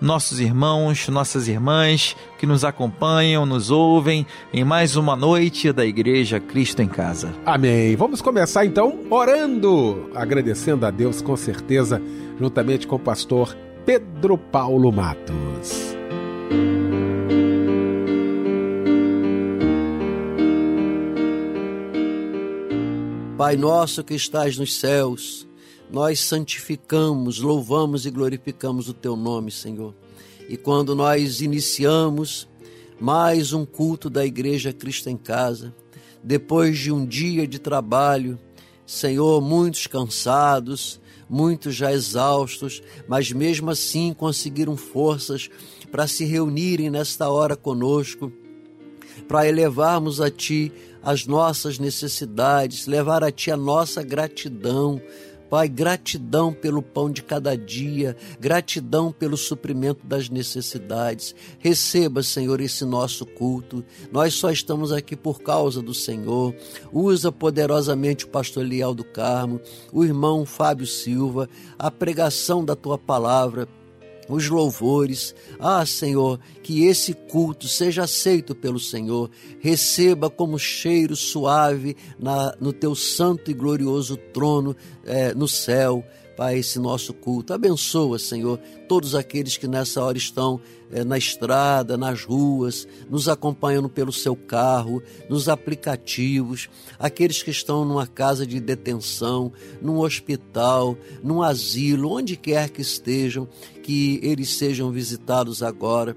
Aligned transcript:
nossos 0.00 0.40
irmãos, 0.40 1.08
nossas 1.08 1.46
irmãs 1.46 2.16
que 2.38 2.46
nos 2.46 2.64
acompanham, 2.64 3.44
nos 3.44 3.70
ouvem 3.70 4.26
em 4.52 4.64
mais 4.64 4.96
uma 4.96 5.14
noite 5.14 5.72
da 5.72 5.84
Igreja 5.84 6.40
Cristo 6.40 6.80
em 6.80 6.88
Casa. 6.88 7.34
Amém. 7.44 7.94
Vamos 7.96 8.22
começar 8.22 8.64
então 8.64 9.00
orando, 9.10 10.10
agradecendo 10.14 10.86
a 10.86 10.90
Deus 10.90 11.20
com 11.20 11.36
certeza, 11.36 12.00
juntamente 12.38 12.86
com 12.86 12.96
o 12.96 13.00
pastor 13.00 13.56
Pedro 13.84 14.38
Paulo 14.38 14.90
Matos. 14.90 15.96
Pai 23.36 23.56
nosso 23.56 24.04
que 24.04 24.14
estás 24.14 24.58
nos 24.58 24.78
céus, 24.78 25.48
nós 25.92 26.20
santificamos, 26.20 27.40
louvamos 27.40 28.06
e 28.06 28.10
glorificamos 28.10 28.88
o 28.88 28.94
teu 28.94 29.16
nome, 29.16 29.50
Senhor. 29.50 29.94
E 30.48 30.56
quando 30.56 30.94
nós 30.94 31.40
iniciamos 31.40 32.48
mais 33.00 33.52
um 33.52 33.64
culto 33.64 34.08
da 34.08 34.24
Igreja 34.24 34.72
Cristo 34.72 35.08
em 35.08 35.16
Casa, 35.16 35.74
depois 36.22 36.78
de 36.78 36.92
um 36.92 37.04
dia 37.04 37.46
de 37.46 37.58
trabalho, 37.58 38.38
Senhor, 38.86 39.40
muitos 39.40 39.86
cansados, 39.86 41.00
muitos 41.28 41.74
já 41.74 41.92
exaustos, 41.92 42.82
mas 43.08 43.32
mesmo 43.32 43.70
assim 43.70 44.12
conseguiram 44.12 44.76
forças 44.76 45.48
para 45.90 46.06
se 46.06 46.24
reunirem 46.24 46.90
nesta 46.90 47.28
hora 47.30 47.56
conosco, 47.56 48.32
para 49.26 49.48
elevarmos 49.48 50.20
a 50.20 50.30
Ti 50.30 50.72
as 51.02 51.26
nossas 51.26 51.78
necessidades, 51.78 52.86
levar 52.86 53.24
a 53.24 53.30
Ti 53.30 53.52
a 53.52 53.56
nossa 53.56 54.02
gratidão, 54.02 55.00
Pai, 55.50 55.68
gratidão 55.68 56.52
pelo 56.52 56.80
pão 56.80 57.10
de 57.10 57.24
cada 57.24 57.56
dia, 57.56 58.16
gratidão 58.38 59.10
pelo 59.10 59.36
suprimento 59.36 60.06
das 60.06 60.28
necessidades. 60.28 61.34
Receba, 61.58 62.22
Senhor, 62.22 62.60
esse 62.60 62.84
nosso 62.84 63.26
culto. 63.26 63.84
Nós 64.12 64.34
só 64.34 64.52
estamos 64.52 64.92
aqui 64.92 65.16
por 65.16 65.42
causa 65.42 65.82
do 65.82 65.92
Senhor. 65.92 66.54
Usa 66.92 67.32
poderosamente 67.32 68.26
o 68.26 68.28
pastor 68.28 68.64
Leal 68.64 68.94
do 68.94 69.02
Carmo, 69.02 69.60
o 69.92 70.04
irmão 70.04 70.46
Fábio 70.46 70.86
Silva, 70.86 71.48
a 71.76 71.90
pregação 71.90 72.64
da 72.64 72.76
tua 72.76 72.96
palavra 72.96 73.68
os 74.34 74.48
louvores. 74.48 75.34
Ah, 75.58 75.84
Senhor, 75.84 76.38
que 76.62 76.84
esse 76.84 77.14
culto 77.14 77.66
seja 77.66 78.04
aceito 78.04 78.54
pelo 78.54 78.78
Senhor, 78.78 79.30
receba 79.58 80.30
como 80.30 80.58
cheiro 80.58 81.16
suave 81.16 81.96
na, 82.18 82.54
no 82.60 82.72
teu 82.72 82.94
santo 82.94 83.50
e 83.50 83.54
glorioso 83.54 84.16
trono 84.16 84.76
é, 85.04 85.34
no 85.34 85.48
céu. 85.48 86.04
Pai, 86.36 86.56
esse 86.56 86.78
nosso 86.78 87.12
culto. 87.12 87.52
Abençoa, 87.52 88.18
Senhor, 88.18 88.58
todos 88.88 89.14
aqueles 89.14 89.58
que 89.58 89.68
nessa 89.68 90.02
hora 90.02 90.16
estão 90.16 90.58
é, 90.90 91.04
na 91.04 91.18
estrada, 91.18 91.98
nas 91.98 92.24
ruas, 92.24 92.88
nos 93.10 93.28
acompanhando 93.28 93.90
pelo 93.90 94.10
seu 94.10 94.34
carro, 94.34 95.02
nos 95.28 95.50
aplicativos, 95.50 96.70
aqueles 96.98 97.42
que 97.42 97.50
estão 97.50 97.84
numa 97.84 98.06
casa 98.06 98.46
de 98.46 98.58
detenção, 98.58 99.52
num 99.82 99.98
hospital, 99.98 100.96
num 101.22 101.42
asilo, 101.42 102.10
onde 102.10 102.36
quer 102.36 102.70
que 102.70 102.80
estejam, 102.80 103.46
que 103.90 104.20
eles 104.22 104.50
sejam 104.50 104.92
visitados 104.92 105.64
agora 105.64 106.16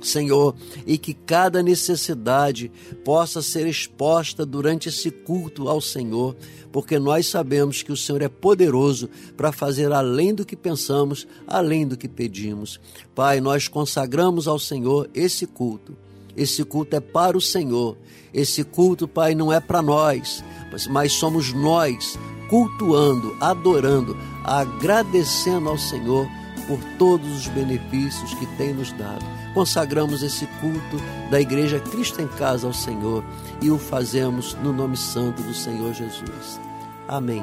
Senhor, 0.00 0.54
e 0.86 0.96
que 0.96 1.12
cada 1.12 1.60
necessidade 1.60 2.70
possa 3.04 3.42
ser 3.42 3.66
exposta 3.66 4.46
durante 4.46 4.90
esse 4.90 5.10
culto 5.10 5.68
ao 5.68 5.80
Senhor, 5.80 6.36
porque 6.70 7.00
nós 7.00 7.26
sabemos 7.26 7.82
que 7.82 7.90
o 7.90 7.96
Senhor 7.96 8.22
é 8.22 8.28
poderoso 8.28 9.10
para 9.36 9.50
fazer 9.50 9.90
além 9.90 10.32
do 10.32 10.46
que 10.46 10.54
pensamos, 10.54 11.26
além 11.48 11.84
do 11.84 11.96
que 11.96 12.08
pedimos. 12.08 12.78
Pai, 13.12 13.40
nós 13.40 13.66
consagramos 13.66 14.46
ao 14.46 14.58
Senhor 14.58 15.10
esse 15.12 15.46
culto. 15.46 15.96
Esse 16.36 16.62
culto 16.62 16.94
é 16.94 17.00
para 17.00 17.36
o 17.36 17.40
Senhor. 17.40 17.96
Esse 18.32 18.62
culto, 18.62 19.08
Pai, 19.08 19.34
não 19.34 19.52
é 19.52 19.58
para 19.58 19.82
nós, 19.82 20.44
mas 20.90 21.12
somos 21.14 21.52
nós 21.52 22.16
cultuando, 22.48 23.36
adorando, 23.40 24.16
agradecendo 24.44 25.68
ao 25.68 25.76
Senhor 25.76 26.28
por 26.68 26.78
todos 26.98 27.26
os 27.32 27.48
benefícios 27.48 28.34
que 28.34 28.46
tem 28.58 28.74
nos 28.74 28.92
dado. 28.92 29.24
Consagramos 29.54 30.22
esse 30.22 30.46
culto 30.60 31.02
da 31.30 31.40
Igreja 31.40 31.80
Cristo 31.80 32.20
em 32.20 32.28
Casa 32.28 32.66
ao 32.66 32.72
Senhor 32.74 33.24
e 33.60 33.70
o 33.70 33.78
fazemos 33.78 34.54
no 34.62 34.72
nome 34.72 34.96
santo 34.96 35.42
do 35.42 35.54
Senhor 35.54 35.94
Jesus. 35.94 36.60
Amém. 37.08 37.42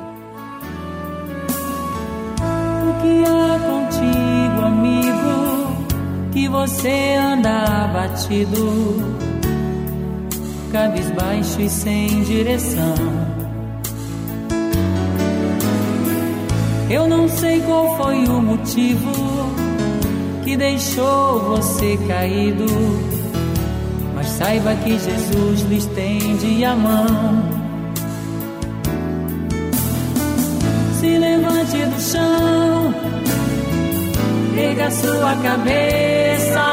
O 2.87 3.01
que 3.01 3.25
há 3.25 3.59
contigo, 3.59 4.61
amigo, 4.65 6.31
que 6.31 6.47
você 6.47 7.15
anda 7.15 7.85
abatido, 7.85 9.19
cabisbaixo 10.71 11.59
e 11.59 11.69
sem 11.69 12.21
direção? 12.21 13.34
Eu 16.89 17.07
não 17.07 17.27
sei 17.27 17.61
qual 17.61 17.97
foi 17.97 18.25
o 18.25 18.41
motivo 18.41 19.11
que 20.43 20.55
deixou 20.55 21.39
você 21.39 21.97
caído, 22.07 22.65
mas 24.13 24.27
saiba 24.27 24.75
que 24.75 24.91
Jesus 24.91 25.61
lhe 25.61 25.77
estende 25.77 26.63
a 26.63 26.75
mão. 26.75 27.43
Se 30.99 31.17
levante 31.17 31.85
do 31.85 31.99
chão, 31.99 32.93
erga 34.55 34.91
sua 34.91 35.35
cabeça, 35.41 36.65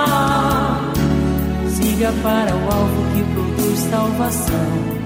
siga 1.70 2.12
para 2.22 2.54
o 2.54 2.70
alvo 2.70 3.02
que 3.14 3.24
produz 3.32 3.78
salvação. 3.90 5.01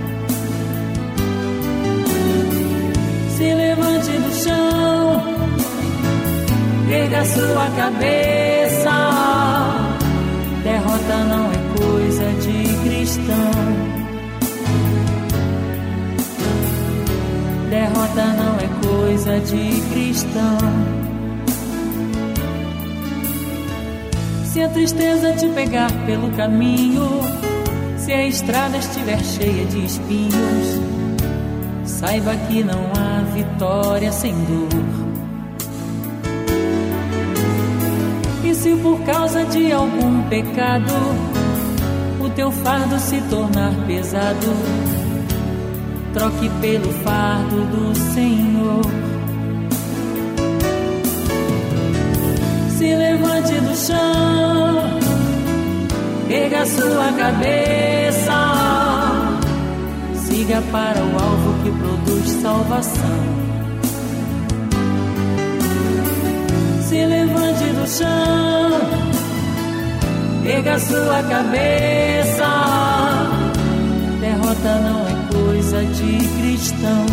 Se 3.37 3.53
levante 3.53 4.12
do 4.12 4.35
chão, 4.35 5.23
erga 6.91 7.23
sua 7.27 7.67
cabeça. 7.77 8.91
Derrota 10.65 11.17
não 11.29 11.53
é 11.53 11.61
coisa 11.79 12.25
de 12.41 12.88
cristão. 12.88 13.50
Derrota 17.69 18.25
não 18.41 18.55
é 18.56 18.69
coisa 18.88 19.38
de 19.41 19.81
cristão. 19.93 20.59
Se 24.47 24.62
a 24.62 24.69
tristeza 24.71 25.35
te 25.35 25.47
pegar 25.50 25.93
pelo 26.06 26.31
caminho, 26.31 27.06
se 27.99 28.15
a 28.15 28.27
estrada 28.27 28.79
estiver 28.79 29.23
cheia 29.23 29.67
de 29.67 29.85
espinhos, 29.85 30.86
saiba 31.99 32.35
que 32.49 32.63
não 32.63 32.93
há 32.95 33.23
vitória 33.33 34.13
sem 34.13 34.35
dor. 34.45 34.69
E 38.45 38.55
se 38.55 38.77
por 38.77 39.01
causa 39.01 39.45
de 39.45 39.73
algum 39.73 40.23
pecado 40.29 40.93
o 42.21 42.29
teu 42.31 42.53
fardo 42.53 42.99
se 42.99 43.19
tornar 43.31 43.73
pesado, 43.87 44.53
troque 46.13 46.51
pelo 46.61 46.93
fardo 47.03 47.65
do 47.65 47.95
Senhor. 48.13 48.85
Se 52.77 52.95
levante 52.95 53.55
do 53.55 53.75
chão, 53.75 55.01
erga 56.29 56.67
sua 56.67 57.11
cabeça, 57.17 58.06
siga 60.47 60.63
para 60.71 61.01
o 61.01 61.11
alvo 61.19 61.63
que 61.65 61.71
produz 61.71 62.29
salvação. 62.41 63.21
Se 66.83 67.05
levante 67.05 67.65
do 67.65 67.87
chão, 67.89 68.81
erga 70.45 70.79
sua 70.79 71.23
cabeça, 71.25 72.47
derrota 74.21 74.75
não 74.87 75.01
é 75.09 75.15
coisa 75.33 75.85
de 75.85 76.19
cristão. 76.39 77.07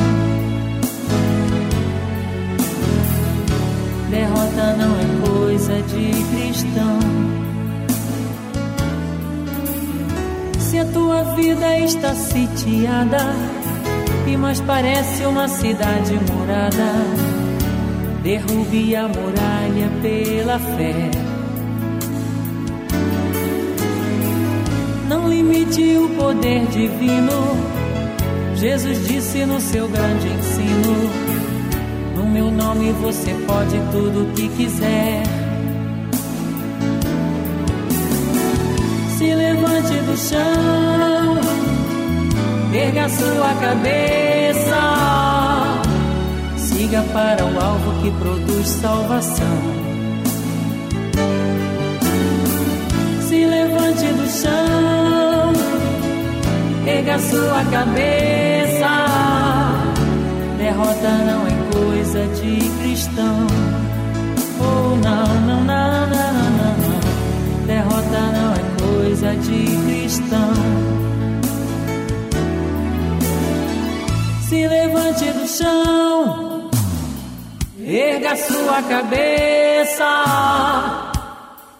Derrota 4.12 4.76
não 4.78 4.96
é 4.96 5.28
coisa 5.28 5.82
de 5.82 6.12
cristão. 6.36 7.43
Se 10.74 10.80
a 10.80 10.86
tua 10.86 11.24
vida 11.36 11.78
está 11.78 12.16
sitiada 12.16 13.20
e 14.26 14.36
mais 14.36 14.60
parece 14.60 15.24
uma 15.24 15.48
cidade 15.48 16.16
morada, 16.32 16.94
derrube 18.24 18.96
a 18.96 19.08
muralha 19.08 19.92
pela 20.02 20.58
fé. 20.58 21.12
Não 25.08 25.30
limite 25.30 25.96
o 25.96 26.10
poder 26.18 26.66
divino 26.66 27.84
Jesus 28.56 29.08
disse 29.08 29.46
no 29.46 29.62
seu 29.62 29.88
grande 29.88 30.28
ensino: 30.28 32.16
No 32.16 32.26
meu 32.26 32.50
nome 32.50 32.92
você 32.94 33.32
pode 33.46 33.78
tudo 33.92 34.24
o 34.24 34.34
que 34.34 34.50
quiser. 34.50 35.33
Se 39.24 39.34
levante 39.34 39.96
do 40.02 40.18
chão, 40.18 41.40
erga 42.74 43.08
sua 43.08 43.54
cabeça, 43.54 44.82
siga 46.58 47.02
para 47.14 47.46
o 47.46 47.58
alvo 47.58 48.02
que 48.02 48.12
produz 48.12 48.68
salvação. 48.68 49.58
Se 53.22 53.46
levante 53.46 54.08
do 54.08 54.28
chão, 54.30 55.54
erga 56.86 57.18
sua 57.20 57.64
cabeça 57.72 58.90
derrota 60.58 61.10
não 61.10 61.48
é 61.48 61.72
coisa 61.72 62.28
de 62.28 62.58
cristão. 62.82 63.48
Oh, 64.60 64.98
não, 64.98 65.28
não, 65.48 65.64
não, 65.64 66.08
não, 66.08 66.34
não, 66.58 66.76
não. 66.78 67.66
Derrota 67.66 68.20
não 68.34 68.54
é 68.54 68.73
coisa 69.04 69.36
de 69.36 69.66
cristão. 69.86 70.54
Se 74.48 74.66
levante 74.68 75.26
do 75.32 75.46
chão, 75.46 76.70
erga 77.86 78.36
sua 78.38 78.82
cabeça. 78.84 80.06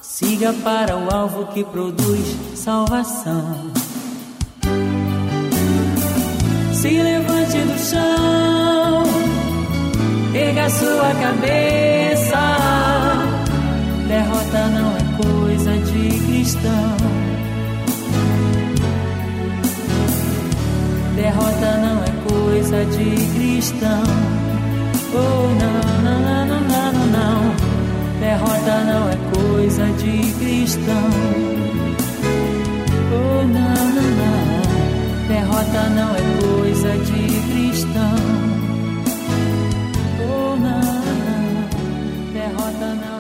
Siga 0.02 0.52
para 0.66 0.98
o 0.98 1.16
alvo 1.16 1.46
que 1.54 1.64
produz 1.64 2.36
salvação. 2.56 3.72
Se 6.74 6.90
levante 6.90 7.58
do 7.58 7.80
chão, 7.90 9.04
erga 10.36 10.70
sua 10.70 11.14
cabeça. 11.22 11.83
Derrota 21.24 21.78
não 21.78 22.04
é 22.04 22.12
coisa 22.28 22.84
de 22.84 23.16
cristão. 23.34 24.04
Oh, 25.14 25.48
não, 25.58 25.72
não, 26.04 26.20
não, 26.20 26.44
não, 26.46 26.60
não, 26.68 27.06
não. 27.08 27.40
Derrota 28.20 28.84
não 28.84 29.10
é 29.10 29.16
coisa 29.34 29.86
de 29.94 30.34
cristão. 30.34 31.10
Oh, 33.10 33.42
não, 33.46 33.74
não, 33.96 34.10
não. 34.20 34.44
Derrota 35.30 35.82
não 35.96 36.14
é 36.14 36.22
coisa 36.42 36.92
de 37.06 37.22
cristão. 37.54 38.18
Oh, 40.20 40.58
não, 40.58 40.82
derrota 42.34 42.88
não 42.96 42.96
é 42.98 42.98
coisa 42.98 43.08
de. 43.08 43.13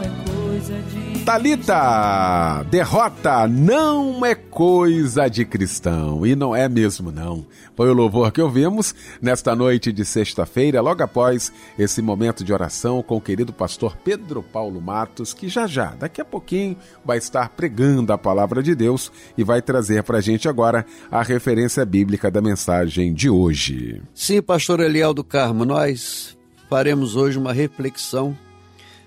Talita, 1.25 2.63
derrota 2.69 3.47
não 3.47 4.25
é 4.25 4.35
coisa 4.35 5.29
de 5.29 5.45
cristão 5.45 6.25
e 6.25 6.35
não 6.35 6.53
é 6.53 6.67
mesmo 6.67 7.13
não. 7.13 7.45
Foi 7.77 7.89
o 7.89 7.93
louvor 7.93 8.29
que 8.29 8.41
ouvimos 8.41 8.93
nesta 9.21 9.55
noite 9.55 9.93
de 9.93 10.03
sexta-feira, 10.03 10.81
logo 10.81 11.01
após 11.01 11.49
esse 11.79 12.01
momento 12.01 12.43
de 12.43 12.51
oração 12.51 13.01
com 13.01 13.15
o 13.15 13.21
querido 13.21 13.53
pastor 13.53 13.95
Pedro 14.03 14.43
Paulo 14.43 14.81
Matos, 14.81 15.33
que 15.33 15.47
já 15.47 15.65
já, 15.65 15.95
daqui 15.95 16.19
a 16.19 16.25
pouquinho, 16.25 16.75
vai 17.05 17.19
estar 17.19 17.47
pregando 17.49 18.11
a 18.11 18.17
palavra 18.17 18.61
de 18.61 18.75
Deus 18.75 19.09
e 19.37 19.45
vai 19.45 19.61
trazer 19.61 20.03
para 20.03 20.17
a 20.17 20.21
gente 20.21 20.49
agora 20.49 20.85
a 21.09 21.23
referência 21.23 21.85
bíblica 21.85 22.29
da 22.29 22.41
mensagem 22.41 23.13
de 23.13 23.29
hoje. 23.29 24.01
Sim, 24.13 24.41
pastor 24.41 24.81
Eliel 24.81 25.13
do 25.13 25.23
Carmo, 25.23 25.63
nós 25.63 26.37
faremos 26.69 27.15
hoje 27.15 27.39
uma 27.39 27.53
reflexão 27.53 28.37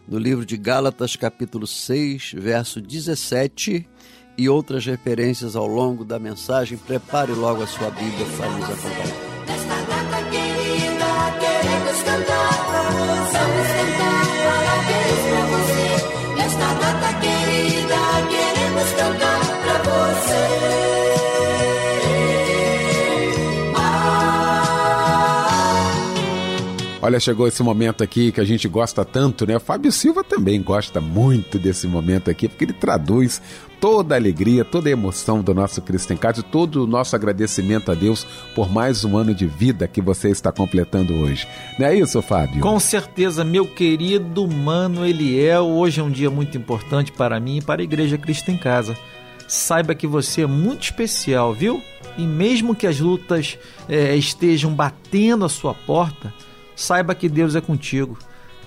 no 0.09 0.19
livro 0.19 0.45
de 0.47 0.57
Gálatas, 0.57 1.17
capítulo 1.17 1.67
6, 1.67 2.35
verso 2.37 2.81
17 2.81 3.87
e 4.39 4.49
outras 4.49 4.85
referências 4.87 5.57
ao 5.57 5.67
longo 5.67 6.05
da 6.05 6.19
mensagem. 6.19 6.79
Prepare 6.79 7.33
logo 7.33 7.63
a 7.63 7.67
sua 7.67 7.91
Bíblia 7.91 8.27
para 8.37 8.51
nos 8.51 8.65
acompanhar. 8.65 9.27
Nesta 16.37 16.75
data 16.75 17.21
querida, 17.21 17.97
queremos 18.29 18.93
cantar 18.93 19.46
Olha, 27.03 27.21
chegou 27.21 27.47
esse 27.47 27.63
momento 27.63 28.03
aqui 28.03 28.33
que 28.33 28.41
a 28.41 28.45
gente 28.45 28.67
gosta 28.67 29.05
tanto, 29.05 29.47
né? 29.47 29.57
O 29.57 29.61
Fábio 29.61 29.93
Silva 29.93 30.25
também 30.25 30.63
gosta 30.63 30.99
muito 30.99 31.59
desse 31.59 31.87
momento 31.87 32.31
aqui, 32.31 32.49
porque 32.49 32.65
ele 32.65 32.73
traduz 32.73 33.41
toda 33.79 34.15
a 34.15 34.19
alegria, 34.19 34.65
toda 34.65 34.89
a 34.89 34.93
emoção 34.93 35.43
do 35.43 35.55
nosso 35.55 35.83
Cristo 35.83 36.15
em 36.15 36.17
Casa, 36.17 36.43
todo 36.43 36.85
o 36.85 36.87
nosso 36.87 37.15
agradecimento 37.15 37.93
a 37.93 37.95
Deus 37.95 38.27
por 38.55 38.73
mais 38.73 39.05
um 39.05 39.15
ano 39.15 39.35
de 39.35 39.47
vida 39.47 39.87
que 39.87 40.01
você 40.01 40.31
está 40.31 40.51
completando 40.51 41.15
hoje. 41.15 41.47
Não 41.79 41.87
é 41.87 41.95
isso, 41.95 42.21
Fábio? 42.23 42.63
Com 42.63 42.81
certeza, 42.81 43.45
meu 43.45 43.67
querido 43.67 44.49
mano 44.49 45.05
Eliel, 45.05 45.67
hoje 45.67 46.01
é 46.01 46.03
um 46.03 46.11
dia 46.11 46.31
muito 46.31 46.57
importante 46.57 47.13
para 47.13 47.39
mim 47.39 47.59
e 47.59 47.63
para 47.63 47.83
a 47.83 47.85
Igreja 47.85 48.17
Cristo 48.17 48.51
em 48.51 48.57
Casa. 48.57 48.97
Saiba 49.47 49.95
que 49.95 50.07
você 50.07 50.43
é 50.43 50.47
muito 50.47 50.85
especial, 50.85 51.53
viu? 51.53 51.83
E 52.17 52.27
mesmo 52.27 52.75
que 52.75 52.87
as 52.87 52.99
lutas 52.99 53.59
é, 53.87 54.17
estejam 54.17 54.75
batendo 54.75 55.45
a 55.45 55.49
sua 55.49 55.75
porta, 55.75 56.33
saiba 56.77 57.15
que 57.15 57.29
Deus 57.29 57.57
é 57.57 57.61
contigo. 57.61 58.17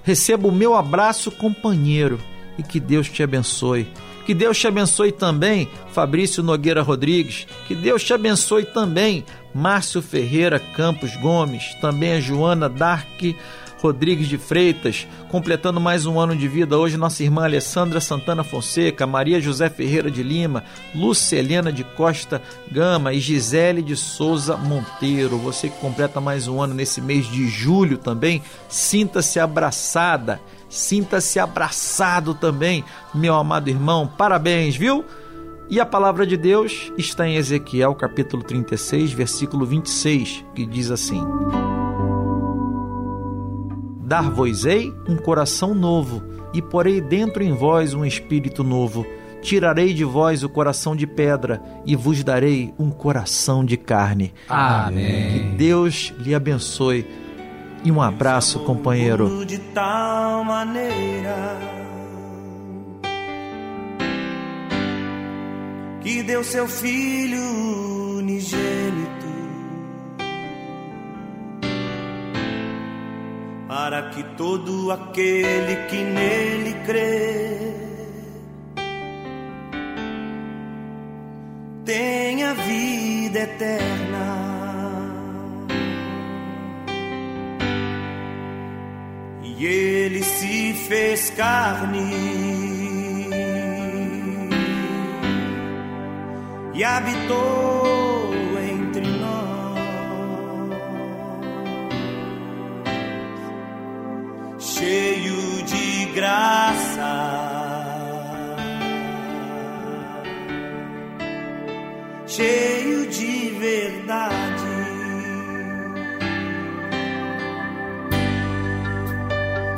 Receba 0.04 0.48
o 0.48 0.52
meu 0.52 0.76
abraço, 0.76 1.32
companheiro, 1.32 2.20
e 2.58 2.64
que 2.64 2.80
Deus 2.80 3.08
te 3.08 3.24
abençoe. 3.24 3.88
Que 4.26 4.34
Deus 4.34 4.60
te 4.60 4.68
abençoe 4.68 5.12
também, 5.12 5.68
Fabrício 5.92 6.44
Nogueira 6.44 6.82
Rodrigues. 6.82 7.48
Que 7.68 7.74
Deus 7.74 8.04
te 8.04 8.14
abençoe 8.14 8.66
também, 8.66 9.24
Márcio 9.56 10.02
Ferreira 10.02 10.60
Campos 10.60 11.16
Gomes. 11.16 11.74
Também 11.82 12.14
a 12.14 12.20
Joana 12.20 12.68
Dark 12.68 13.22
Rodrigues 13.82 14.28
de 14.28 14.38
Freitas, 14.38 15.08
completando 15.30 15.80
mais 15.80 16.06
um 16.06 16.20
ano 16.20 16.36
de 16.36 16.48
vida 16.48 16.78
hoje, 16.78 16.98
nossa 16.98 17.24
irmã 17.24 17.44
Alessandra 17.44 18.00
Santana 18.00 18.44
Fonseca, 18.44 19.08
Maria 19.08 19.40
José 19.40 19.70
Ferreira 19.70 20.12
de 20.12 20.22
Lima, 20.22 20.64
Lúcia 20.94 21.38
Helena 21.38 21.72
de 21.72 21.84
Costa 21.84 22.42
Gama 22.72 23.14
e 23.14 23.20
Gisele 23.20 23.82
de 23.82 23.96
Souza 23.96 24.58
Monteiro. 24.58 25.38
Você 25.38 25.70
que 25.70 25.80
completa 25.80 26.20
mais 26.20 26.48
um 26.48 26.62
ano 26.62 26.74
nesse 26.74 27.02
mês 27.02 27.28
de 27.28 27.48
julho 27.48 27.98
também, 27.98 28.42
sinta-se 28.68 29.40
abraçada 29.40 30.40
Sinta-se 30.70 31.40
abraçado 31.40 32.36
também, 32.36 32.84
meu 33.14 33.34
amado 33.34 33.70
irmão. 33.70 34.08
Parabéns, 34.08 34.76
viu? 34.76 35.04
E 35.68 35.80
a 35.80 35.86
palavra 35.86 36.26
de 36.26 36.38
Deus 36.38 36.92
está 36.98 37.28
em 37.28 37.36
Ezequiel 37.36 37.96
capítulo 37.96 38.44
36, 38.44 39.12
versículo 39.12 39.66
26, 39.66 40.46
que 40.54 40.66
diz 40.66 40.92
assim: 40.92 41.24
Dar-vos-ei 44.10 44.92
um 45.08 45.16
coração 45.16 45.76
novo, 45.76 46.24
e 46.52 46.64
porei 46.64 47.00
dentro 47.00 47.44
em 47.44 47.54
vós 47.54 47.94
um 47.94 48.04
espírito 48.04 48.64
novo. 48.64 49.06
Tirarei 49.40 49.94
de 49.94 50.04
vós 50.04 50.44
o 50.44 50.50
coração 50.50 50.96
de 50.96 51.06
pedra 51.06 51.62
e 51.86 51.96
vos 51.96 52.24
darei 52.24 52.74
um 52.80 52.90
coração 52.90 53.64
de 53.64 53.78
carne. 53.78 54.34
Amém. 54.50 55.52
Que 55.52 55.58
Deus 55.58 56.12
lhe 56.18 56.34
abençoe. 56.34 57.06
E 57.84 57.92
um 57.92 58.02
abraço, 58.02 58.58
companheiro. 58.62 59.46
De 59.46 59.60
tal 59.60 60.44
maneira 60.44 61.56
que 66.02 66.24
deu 66.24 66.44
seu 66.44 66.68
filho 66.68 67.44
unigênito 68.18 69.19
para 73.70 74.10
que 74.10 74.24
todo 74.36 74.92
aquele 74.92 75.76
que 75.88 75.98
nele 75.98 76.74
crê 76.88 77.72
tenha 81.86 82.56
vida 82.56 83.42
eterna. 83.42 84.40
E 89.44 89.66
ele 89.66 90.24
se 90.24 90.74
fez 90.74 91.30
carne 91.30 92.10
e 96.74 96.84
habitou 96.84 98.09
cheio 104.80 105.64
de 105.64 106.06
graça. 106.16 107.12
Cheio 112.26 113.08
de 113.08 113.50
verdade. 113.60 114.80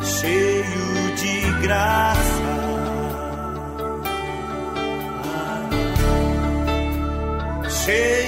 cheio 0.04 1.16
de 1.16 1.36
graça. 1.64 2.22
Cheio 7.84 8.21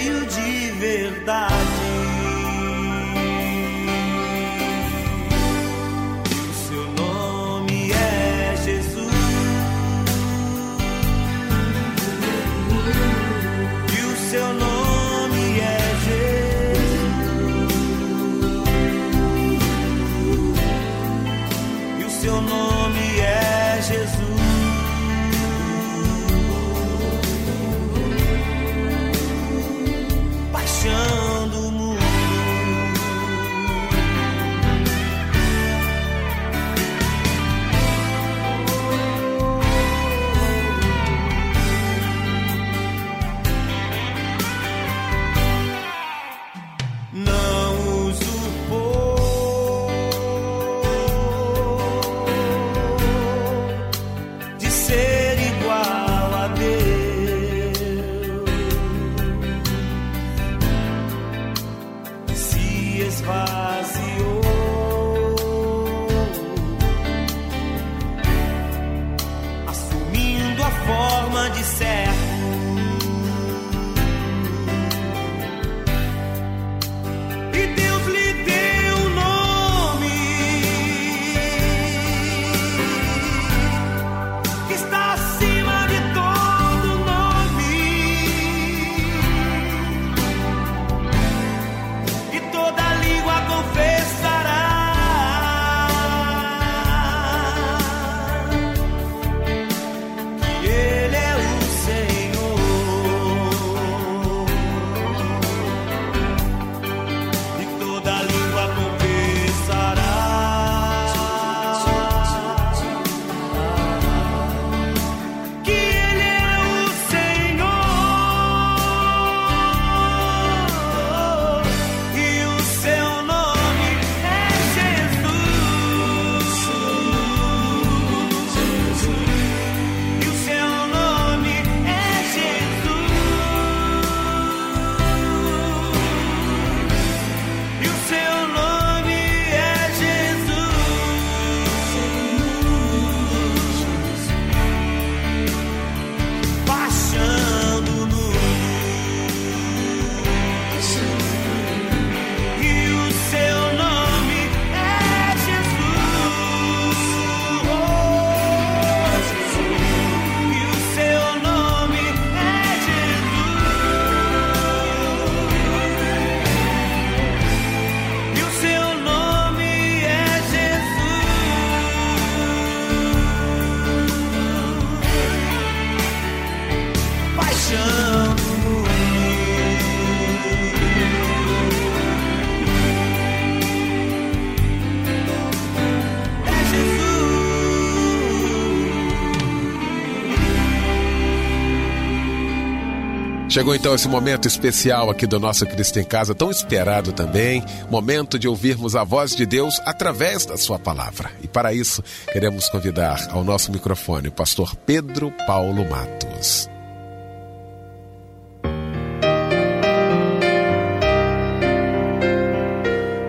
Chegou 193.54 193.76
então 193.76 193.94
esse 193.94 194.08
momento 194.08 194.48
especial 194.48 195.12
aqui 195.12 195.28
do 195.28 195.40
nosso 195.40 195.64
Cristo 195.68 196.00
em 196.00 196.04
Casa, 196.04 196.34
tão 196.34 196.50
esperado 196.50 197.14
também, 197.14 197.64
momento 197.88 198.40
de 198.40 198.48
ouvirmos 198.48 198.96
a 198.96 199.04
voz 199.04 199.36
de 199.36 199.46
Deus 199.46 199.80
através 199.86 200.44
da 200.44 200.58
sua 200.58 200.80
palavra. 200.80 201.30
E 201.40 201.48
para 201.48 201.72
isso, 201.72 202.02
queremos 202.32 202.68
convidar 202.68 203.28
ao 203.30 203.44
nosso 203.44 203.72
microfone 203.72 204.30
o 204.30 204.32
pastor 204.32 204.76
Pedro 204.76 205.32
Paulo 205.46 205.88
Matos. 205.88 206.68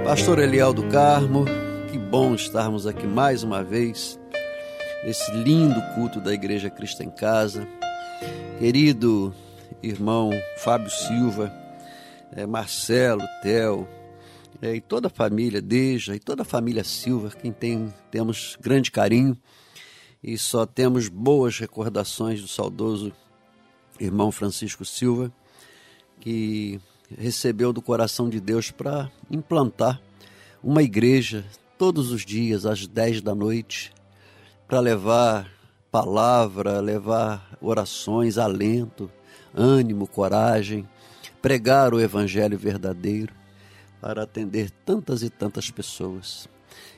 Pastor 0.05 0.39
Eliel 0.39 0.73
do 0.73 0.85
Carmo, 0.85 1.45
que 1.93 1.99
bom 1.99 2.35
estarmos 2.35 2.87
aqui 2.87 3.07
mais 3.07 3.43
uma 3.43 3.63
vez, 3.63 4.19
nesse 5.05 5.31
lindo 5.33 5.83
culto 5.95 6.19
da 6.19 6.33
Igreja 6.33 6.71
Cristo 6.71 7.03
em 7.03 7.11
Casa. 7.11 7.69
Querido 8.59 9.35
irmão 9.85 10.31
Fábio 10.59 10.91
Silva, 10.91 11.53
é, 12.33 12.47
Marcelo, 12.47 13.23
Theo, 13.43 13.87
é, 14.63 14.77
e 14.77 14.81
toda 14.81 15.09
a 15.09 15.11
família 15.11 15.61
Deja, 15.61 16.15
e 16.15 16.19
toda 16.19 16.43
a 16.43 16.45
família 16.45 16.83
Silva, 16.83 17.31
quem 17.31 17.53
tem, 17.53 17.93
temos 18.11 18.57
grande 18.61 18.91
carinho. 18.91 19.37
E 20.23 20.39
só 20.39 20.65
temos 20.65 21.09
boas 21.09 21.59
recordações 21.59 22.41
do 22.41 22.49
saudoso 22.49 23.13
irmão 24.01 24.33
Francisco 24.33 24.85
Silva, 24.85 25.31
que 26.19 26.81
recebeu 27.19 27.73
do 27.73 27.83
coração 27.83 28.31
de 28.31 28.41
Deus 28.41 28.71
para 28.71 29.11
implantar 29.31 30.01
uma 30.63 30.83
igreja 30.83 31.45
todos 31.77 32.11
os 32.11 32.25
dias 32.25 32.65
às 32.65 32.87
10 32.87 33.21
da 33.21 33.35
noite 33.35 33.93
para 34.67 34.81
levar 34.81 35.51
palavra, 35.91 36.81
levar 36.81 37.57
orações, 37.61 38.39
alento, 38.39 39.11
ânimo, 39.55 40.07
coragem, 40.07 40.89
pregar 41.41 41.95
o 41.95 42.01
evangelho 42.01 42.59
verdadeiro 42.59 43.33
para 44.01 44.23
atender 44.23 44.71
tantas 44.85 45.23
e 45.23 45.31
tantas 45.31 45.71
pessoas. 45.71 46.49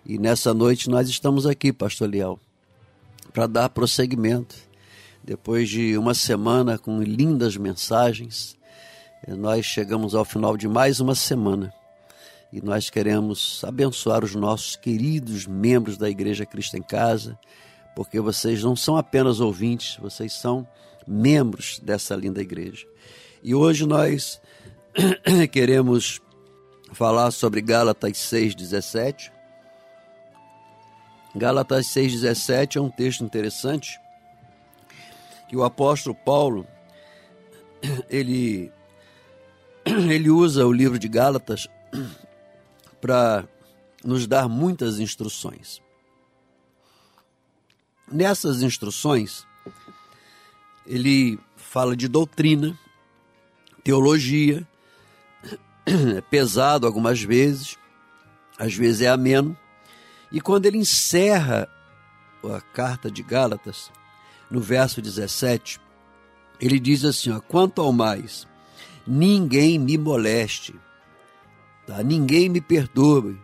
E 0.04 0.18
nessa 0.18 0.54
noite 0.54 0.88
nós 0.88 1.08
estamos 1.08 1.46
aqui, 1.46 1.72
pastor 1.72 2.08
Leal, 2.08 2.38
para 3.32 3.46
dar 3.46 3.68
prosseguimento. 3.68 4.56
Depois 5.22 5.68
de 5.68 5.98
uma 5.98 6.14
semana 6.14 6.78
com 6.78 7.02
lindas 7.02 7.56
mensagens, 7.56 8.56
nós 9.26 9.66
chegamos 9.66 10.14
ao 10.14 10.25
final 10.25 10.56
de 10.56 10.68
mais 10.68 11.00
uma 11.00 11.14
semana 11.14 11.72
e 12.52 12.60
nós 12.62 12.88
queremos 12.88 13.62
abençoar 13.64 14.25
os 14.25 14.34
nossos 14.34 14.76
queridos 14.76 15.46
membros 15.46 15.98
da 15.98 16.08
Igreja 16.08 16.46
Cristo 16.46 16.76
em 16.76 16.82
Casa, 16.82 17.38
porque 17.94 18.20
vocês 18.20 18.62
não 18.62 18.76
são 18.76 18.96
apenas 18.96 19.40
ouvintes, 19.40 19.96
vocês 20.00 20.32
são 20.32 20.66
membros 21.06 21.78
dessa 21.78 22.14
linda 22.16 22.40
igreja. 22.40 22.86
E 23.42 23.54
hoje 23.54 23.86
nós 23.86 24.40
queremos 25.52 26.20
falar 26.92 27.30
sobre 27.30 27.60
Gálatas 27.60 28.12
6,17. 28.12 29.30
Gálatas 31.34 31.86
6,17 31.88 32.76
é 32.76 32.80
um 32.80 32.90
texto 32.90 33.22
interessante 33.22 34.00
que 35.48 35.56
o 35.56 35.62
apóstolo 35.62 36.14
Paulo 36.14 36.66
ele, 38.10 38.72
ele 39.84 40.30
usa 40.30 40.66
o 40.66 40.72
livro 40.72 40.98
de 40.98 41.08
Gálatas 41.08 41.68
para 43.00 43.46
nos 44.02 44.26
dar 44.26 44.48
muitas 44.48 44.98
instruções. 44.98 45.80
Nessas 48.10 48.62
instruções, 48.62 49.45
ele 50.87 51.38
fala 51.57 51.97
de 51.97 52.09
doutrina, 52.09 52.78
teologia, 53.83 54.66
é 55.87 56.21
pesado 56.21 56.87
algumas 56.87 57.23
vezes, 57.23 57.76
às 58.59 58.75
vezes 58.75 59.02
é 59.02 59.09
ameno. 59.09 59.57
E 60.33 60.40
quando 60.40 60.66
ele 60.66 60.78
encerra 60.78 61.69
a 62.45 62.61
carta 62.61 63.11
de 63.11 63.22
Gálatas, 63.22 63.90
no 64.51 64.61
verso 64.61 65.03
17, 65.03 65.81
ele 66.61 66.79
diz 66.79 67.05
assim: 67.05 67.31
ó, 67.31 67.40
quanto 67.40 67.81
ao 67.81 67.92
mais, 67.92 68.46
ninguém 69.07 69.79
me 69.79 69.96
moleste, 69.96 70.75
tá? 71.87 72.03
ninguém 72.03 72.49
me 72.49 72.61
perturbe, 72.61 73.38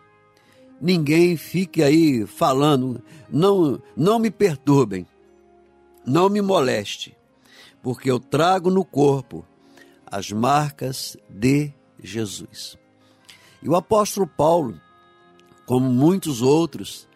ninguém 0.81 1.37
fique 1.37 1.83
aí 1.83 2.27
falando, 2.27 3.03
não, 3.31 3.81
não 3.97 4.19
me 4.19 4.31
perturbem, 4.31 5.07
não 6.05 6.29
me 6.29 6.41
moleste, 6.41 7.17
porque 7.83 8.11
eu 8.11 8.21
trago 8.21 8.71
no 8.71 8.85
corpo 8.85 9.45
as 10.07 10.31
marcas 10.31 11.17
de 11.29 11.73
Jesus. 12.03 12.79
E 13.63 13.69
o 13.69 13.75
apóstolo 13.75 14.27
Paulo, 14.27 14.81
como 15.67 15.89
muitos 15.91 16.43
outros, 16.43 17.09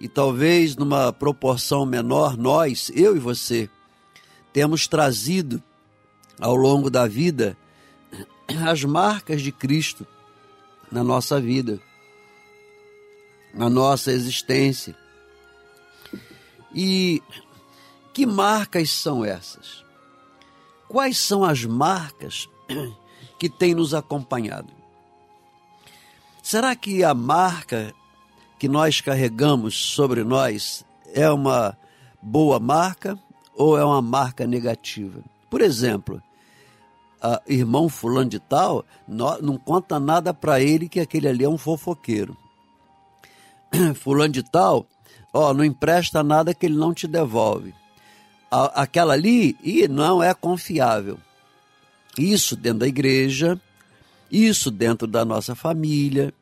e 0.00 0.08
talvez 0.08 0.76
numa 0.76 1.12
proporção 1.12 1.84
menor, 1.84 2.36
nós, 2.36 2.90
eu 2.94 3.16
e 3.16 3.18
você, 3.18 3.68
temos 4.52 4.86
trazido 4.86 5.62
ao 6.40 6.54
longo 6.54 6.88
da 6.88 7.06
vida 7.06 7.56
as 8.66 8.84
marcas 8.84 9.42
de 9.42 9.50
Cristo 9.50 10.06
na 10.90 11.02
nossa 11.02 11.40
vida, 11.40 11.80
na 13.52 13.68
nossa 13.68 14.12
existência. 14.12 14.96
E 16.74 17.20
que 18.12 18.24
marcas 18.24 18.90
são 18.90 19.24
essas? 19.24 19.87
Quais 20.88 21.18
são 21.18 21.44
as 21.44 21.64
marcas 21.64 22.48
que 23.38 23.48
têm 23.48 23.74
nos 23.74 23.92
acompanhado? 23.92 24.72
Será 26.42 26.74
que 26.74 27.04
a 27.04 27.12
marca 27.12 27.92
que 28.58 28.68
nós 28.68 29.00
carregamos 29.02 29.76
sobre 29.76 30.24
nós 30.24 30.84
é 31.12 31.30
uma 31.30 31.76
boa 32.22 32.58
marca 32.58 33.18
ou 33.54 33.78
é 33.78 33.84
uma 33.84 34.00
marca 34.00 34.46
negativa? 34.46 35.22
Por 35.50 35.60
exemplo, 35.60 36.22
irmão 37.46 37.90
fulano 37.90 38.30
de 38.30 38.38
tal 38.38 38.82
não 39.06 39.58
conta 39.58 40.00
nada 40.00 40.32
para 40.32 40.60
ele 40.60 40.88
que 40.88 41.00
aquele 41.00 41.28
ali 41.28 41.44
é 41.44 41.48
um 41.48 41.58
fofoqueiro. 41.58 42.36
Fulano 43.96 44.32
de 44.32 44.42
tal, 44.42 44.86
ó, 45.30 45.52
não 45.52 45.62
empresta 45.62 46.22
nada 46.22 46.54
que 46.54 46.64
ele 46.64 46.76
não 46.78 46.94
te 46.94 47.06
devolve 47.06 47.74
aquela 48.50 49.14
ali 49.14 49.56
e 49.62 49.86
não 49.88 50.22
é 50.22 50.32
confiável. 50.34 51.18
Isso 52.18 52.56
dentro 52.56 52.80
da 52.80 52.88
igreja, 52.88 53.60
isso 54.30 54.70
dentro 54.70 55.06
da 55.06 55.24
nossa 55.24 55.54
família, 55.54 56.32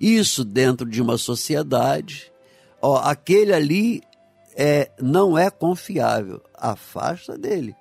isso 0.00 0.44
dentro 0.44 0.88
de 0.88 1.00
uma 1.00 1.16
sociedade. 1.16 2.32
Ó, 2.80 2.96
aquele 2.98 3.52
ali 3.52 4.02
é, 4.56 4.90
não 5.00 5.36
é 5.36 5.50
confiável. 5.50 6.42
Afasta 6.54 7.36
dele, 7.36 7.74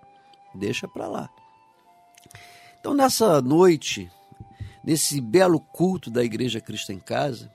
deixa 0.54 0.88
para 0.88 1.08
lá. 1.08 1.30
Então, 2.80 2.94
nessa 2.94 3.42
noite, 3.42 4.12
nesse 4.84 5.20
belo 5.20 5.60
culto 5.60 6.12
da 6.12 6.24
Igreja 6.24 6.62
Cristo 6.62 6.92
em 6.92 7.00
Casa, 7.00 7.52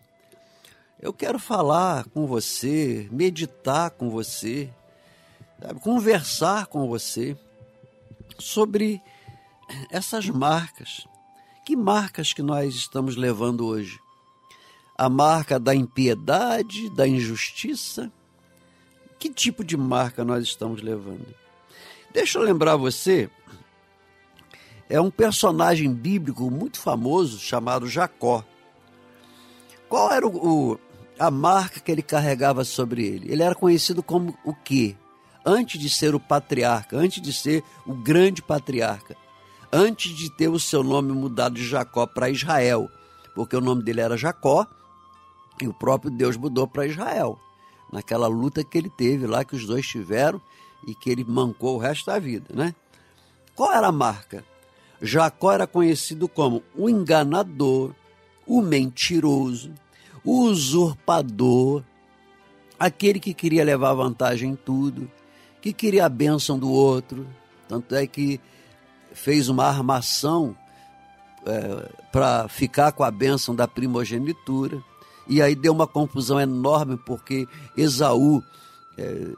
eu 1.01 1.13
quero 1.13 1.39
falar 1.39 2.05
com 2.07 2.27
você, 2.27 3.09
meditar 3.11 3.91
com 3.91 4.11
você, 4.11 4.69
sabe, 5.61 5.81
conversar 5.81 6.67
com 6.67 6.89
você 6.89 7.37
sobre 8.39 9.01
essas 9.91 10.29
marcas. 10.29 11.07
Que 11.65 11.77
marcas 11.77 12.33
que 12.33 12.43
nós 12.43 12.75
estamos 12.75 13.17
levando 13.17 13.67
hoje? 13.67 14.01
A 14.97 15.09
marca 15.09 15.59
da 15.59 15.75
impiedade, 15.75 16.91
da 16.91 17.07
injustiça? 17.07 18.11
Que 19.19 19.31
tipo 19.31 19.63
de 19.63 19.77
marca 19.77 20.25
nós 20.25 20.45
estamos 20.45 20.83
levando? 20.83 21.35
Deixa 22.13 22.39
eu 22.39 22.43
lembrar 22.43 22.77
você, 22.77 23.31
é 24.89 25.01
um 25.01 25.11
personagem 25.11 25.93
bíblico 25.93 26.51
muito 26.51 26.81
famoso 26.81 27.39
chamado 27.39 27.87
Jacó. 27.87 28.45
Qual 29.89 30.11
era 30.11 30.27
o, 30.27 30.73
o, 30.73 30.81
a 31.19 31.31
marca 31.31 31.79
que 31.79 31.93
ele 31.93 32.03
carregava 32.03 32.65
sobre 32.65 33.07
ele? 33.07 33.31
Ele 33.33 33.43
era 33.43 33.55
conhecido 33.55 34.03
como 34.03 34.37
o 34.45 34.53
quê? 34.53 34.97
Antes 35.51 35.81
de 35.81 35.91
ser 35.91 36.15
o 36.15 36.21
patriarca, 36.21 36.97
antes 36.97 37.21
de 37.21 37.33
ser 37.33 37.65
o 37.85 37.93
grande 37.93 38.41
patriarca, 38.41 39.17
antes 39.73 40.17
de 40.17 40.31
ter 40.31 40.49
o 40.49 40.61
seu 40.61 40.83
nome 40.85 41.13
mudado 41.13 41.57
de 41.57 41.67
Jacó 41.67 42.07
para 42.07 42.31
Israel, 42.31 42.89
porque 43.35 43.57
o 43.57 43.61
nome 43.61 43.83
dele 43.83 44.01
era 44.01 44.17
Jacó 44.17 44.67
e 45.61 45.67
o 45.67 45.75
próprio 45.75 46.11
Deus 46.11 46.37
mudou 46.37 46.67
para 46.67 46.87
Israel, 46.87 47.39
naquela 47.93 48.29
luta 48.29 48.63
que 48.63 48.79
ele 48.79 48.89
teve 48.91 49.27
lá, 49.27 49.45
que 49.45 49.57
os 49.57 49.67
dois 49.67 49.87
tiveram 49.87 50.41
e 50.87 50.95
que 50.95 51.11
ele 51.11 51.25
mancou 51.25 51.77
o 51.77 51.79
resto 51.79 52.07
da 52.07 52.19
vida, 52.19 52.55
né? 52.55 52.75
Qual 53.55 53.73
era 53.73 53.89
a 53.89 53.93
marca? 53.93 54.45
Jacó 55.03 55.53
era 55.53 55.67
conhecido 55.67 56.29
como 56.29 56.63
o 56.75 56.89
enganador, 56.89 57.93
o 58.47 58.63
mentiroso, 58.63 59.73
o 60.25 60.45
usurpador, 60.45 61.83
aquele 62.79 63.19
que 63.19 63.35
queria 63.35 63.65
levar 63.65 63.95
vantagem 63.95 64.53
em 64.53 64.57
tudo, 64.57 65.11
que 65.61 65.73
queria 65.73 66.07
a 66.07 66.09
bênção 66.09 66.59
do 66.59 66.71
outro. 66.71 67.27
Tanto 67.69 67.95
é 67.95 68.07
que 68.07 68.41
fez 69.13 69.49
uma 69.49 69.67
armação 69.67 70.57
é, 71.47 71.89
para 72.11 72.49
ficar 72.49 72.93
com 72.93 73.05
a 73.05 73.11
bênção 73.11 73.55
da 73.55 73.69
primogenitura. 73.69 74.83
E 75.29 75.41
aí 75.41 75.55
deu 75.55 75.73
uma 75.73 75.87
confusão 75.87 76.41
enorme, 76.41 76.97
porque 76.97 77.47
Esaú 77.77 78.43
é, 78.99 79.29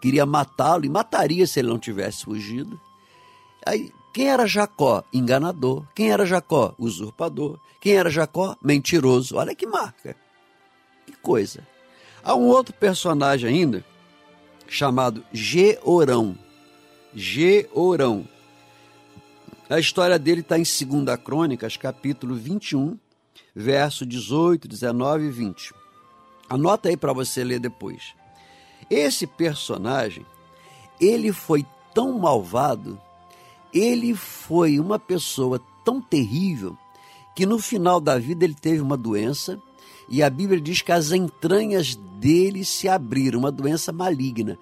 queria 0.00 0.24
matá-lo 0.24 0.84
e 0.84 0.88
mataria 0.88 1.46
se 1.46 1.58
ele 1.58 1.68
não 1.68 1.78
tivesse 1.78 2.24
fugido. 2.24 2.80
Aí, 3.66 3.90
quem 4.12 4.28
era 4.28 4.46
Jacó? 4.46 5.02
Enganador. 5.12 5.84
Quem 5.94 6.12
era 6.12 6.24
Jacó? 6.24 6.74
Usurpador. 6.78 7.58
Quem 7.80 7.94
era 7.94 8.10
Jacó? 8.10 8.56
Mentiroso. 8.62 9.36
Olha 9.36 9.54
que 9.54 9.66
marca. 9.66 10.14
Que 11.06 11.12
coisa. 11.14 11.66
Há 12.22 12.34
um 12.34 12.46
outro 12.46 12.72
personagem 12.74 13.50
ainda, 13.50 13.84
chamado 14.74 15.24
Georão. 15.32 16.36
Georão. 17.14 18.28
A 19.70 19.78
história 19.78 20.18
dele 20.18 20.40
está 20.40 20.58
em 20.58 20.62
2 20.62 21.16
Crônicas, 21.22 21.76
capítulo 21.76 22.34
21, 22.34 22.98
verso 23.54 24.04
18, 24.04 24.66
19 24.66 25.26
e 25.26 25.30
20. 25.30 25.72
Anota 26.48 26.88
aí 26.88 26.96
para 26.96 27.12
você 27.12 27.44
ler 27.44 27.60
depois. 27.60 28.14
Esse 28.90 29.28
personagem, 29.28 30.26
ele 31.00 31.32
foi 31.32 31.64
tão 31.94 32.18
malvado, 32.18 33.00
ele 33.72 34.12
foi 34.14 34.80
uma 34.80 34.98
pessoa 34.98 35.60
tão 35.84 36.00
terrível, 36.00 36.76
que 37.36 37.46
no 37.46 37.60
final 37.60 38.00
da 38.00 38.18
vida 38.18 38.44
ele 38.44 38.54
teve 38.54 38.80
uma 38.80 38.96
doença 38.96 39.58
e 40.08 40.22
a 40.22 40.30
Bíblia 40.30 40.60
diz 40.60 40.82
que 40.82 40.92
as 40.92 41.12
entranhas 41.12 41.96
dele 42.18 42.64
se 42.64 42.88
abriram, 42.88 43.38
uma 43.38 43.50
doença 43.50 43.92
maligna. 43.92 44.58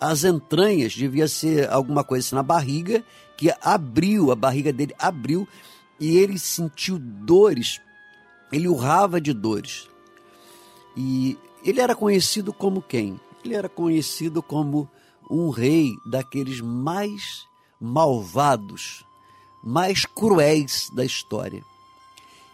As 0.00 0.24
entranhas 0.24 0.92
devia 0.92 1.28
ser 1.28 1.70
alguma 1.70 2.04
coisa 2.04 2.26
assim 2.26 2.34
na 2.34 2.42
barriga, 2.42 3.04
que 3.36 3.52
abriu, 3.62 4.30
a 4.30 4.36
barriga 4.36 4.72
dele 4.72 4.94
abriu 4.98 5.48
e 5.98 6.16
ele 6.16 6.38
sentiu 6.38 6.98
dores, 6.98 7.80
ele 8.52 8.68
urrava 8.68 9.20
de 9.20 9.32
dores. 9.32 9.88
E 10.96 11.38
ele 11.64 11.80
era 11.80 11.94
conhecido 11.94 12.52
como 12.52 12.82
quem? 12.82 13.18
Ele 13.44 13.54
era 13.54 13.68
conhecido 13.68 14.42
como 14.42 14.88
um 15.30 15.50
rei 15.50 15.92
daqueles 16.06 16.60
mais 16.60 17.46
malvados, 17.80 19.04
mais 19.62 20.04
cruéis 20.04 20.90
da 20.92 21.04
história. 21.04 21.64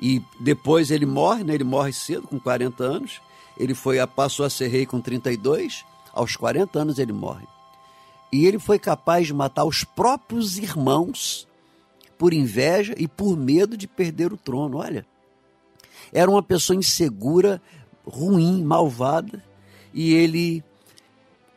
E 0.01 0.23
depois 0.39 0.91
ele 0.91 1.05
morre, 1.05 1.45
né? 1.45 1.55
ele 1.55 1.65
morre 1.65 1.93
cedo, 1.93 2.27
com 2.27 2.41
40 2.41 2.83
anos. 2.83 3.21
Ele 3.59 3.75
foi 3.75 4.05
passou 4.07 4.47
a 4.47 4.51
ser 4.51 4.69
rei 4.69 4.87
com 4.87 5.01
32, 5.01 5.85
aos 6.13 6.37
40 6.37 6.79
anos 6.79 6.99
ele 6.99 7.13
morre. 7.13 7.47
E 8.33 8.47
ele 8.47 8.59
foi 8.59 8.79
capaz 8.79 9.27
de 9.27 9.35
matar 9.35 9.65
os 9.65 9.85
próprios 9.85 10.57
irmãos 10.57 11.47
por 12.17 12.33
inveja 12.33 12.95
e 12.97 13.07
por 13.07 13.37
medo 13.37 13.77
de 13.77 13.87
perder 13.87 14.33
o 14.33 14.37
trono. 14.37 14.79
Olha, 14.79 15.05
era 16.13 16.31
uma 16.31 16.43
pessoa 16.43 16.77
insegura, 16.77 17.61
ruim, 18.05 18.63
malvada, 18.63 19.45
e 19.93 20.15
ele 20.15 20.65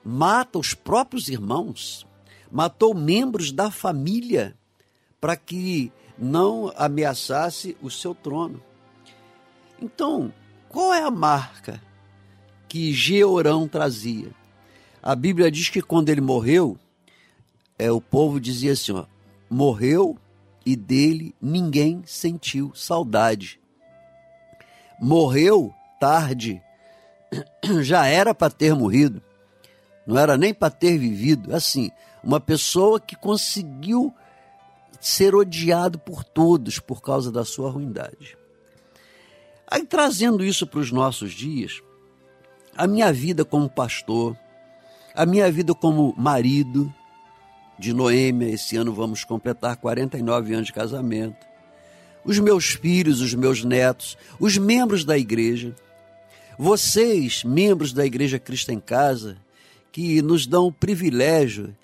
mata 0.03 0.59
os 0.59 0.73
próprios 0.73 1.29
irmãos, 1.29 2.05
matou 2.51 2.93
membros 2.93 3.51
da 3.51 3.71
família 3.71 4.55
para 5.21 5.37
que 5.37 5.91
não 6.23 6.71
ameaçasse 6.77 7.77
o 7.81 7.91
seu 7.91 8.15
trono. 8.15 8.63
Então, 9.81 10.33
qual 10.69 10.93
é 10.93 11.03
a 11.03 11.11
marca 11.11 11.81
que 12.69 12.93
Georão 12.93 13.67
trazia? 13.67 14.31
A 15.01 15.15
Bíblia 15.15 15.51
diz 15.51 15.67
que 15.67 15.81
quando 15.81 16.07
ele 16.07 16.21
morreu, 16.21 16.77
é, 17.77 17.91
o 17.91 17.99
povo 17.99 18.39
dizia 18.39 18.71
assim: 18.71 18.93
ó, 18.93 19.05
morreu 19.49 20.17
e 20.65 20.75
dele 20.77 21.35
ninguém 21.41 22.01
sentiu 22.05 22.71
saudade. 22.73 23.59
Morreu 24.99 25.73
tarde, 25.99 26.61
já 27.81 28.05
era 28.05 28.33
para 28.33 28.49
ter 28.49 28.73
morrido, 28.73 29.21
não 30.07 30.17
era 30.17 30.37
nem 30.37 30.53
para 30.53 30.69
ter 30.69 30.97
vivido. 30.97 31.53
Assim, 31.53 31.91
uma 32.23 32.39
pessoa 32.39 32.97
que 32.97 33.17
conseguiu 33.17 34.13
ser 35.03 35.35
odiado 35.35 35.99
por 35.99 36.23
todos 36.23 36.79
por 36.79 37.01
causa 37.01 37.29
da 37.29 37.43
sua 37.43 37.69
ruindade. 37.69 38.37
Aí, 39.67 39.85
trazendo 39.85 40.43
isso 40.43 40.65
para 40.65 40.79
os 40.79 40.91
nossos 40.91 41.33
dias, 41.33 41.81
a 42.75 42.87
minha 42.87 43.11
vida 43.11 43.43
como 43.43 43.69
pastor, 43.69 44.37
a 45.13 45.25
minha 45.25 45.51
vida 45.51 45.75
como 45.75 46.15
marido 46.17 46.93
de 47.77 47.93
Noêmia, 47.93 48.47
esse 48.49 48.77
ano 48.77 48.93
vamos 48.93 49.25
completar 49.25 49.75
49 49.75 50.53
anos 50.53 50.67
de 50.67 50.73
casamento, 50.73 51.45
os 52.23 52.39
meus 52.39 52.69
filhos, 52.69 53.19
os 53.19 53.33
meus 53.33 53.63
netos, 53.63 54.17
os 54.39 54.57
membros 54.57 55.03
da 55.03 55.17
igreja, 55.17 55.75
vocês, 56.57 57.43
membros 57.43 57.91
da 57.91 58.05
Igreja 58.05 58.39
Cristo 58.39 58.71
em 58.71 58.79
Casa, 58.79 59.37
que 59.91 60.21
nos 60.21 60.47
dão 60.47 60.67
o 60.67 60.71
privilégio 60.71 61.75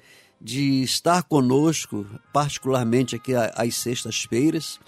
de 0.42 0.84
estar 0.84 1.24
conosco, 1.24 2.06
particularmente 2.32 3.16
aqui 3.16 3.34
às 3.36 3.76
sextas-feiras, 3.76 4.80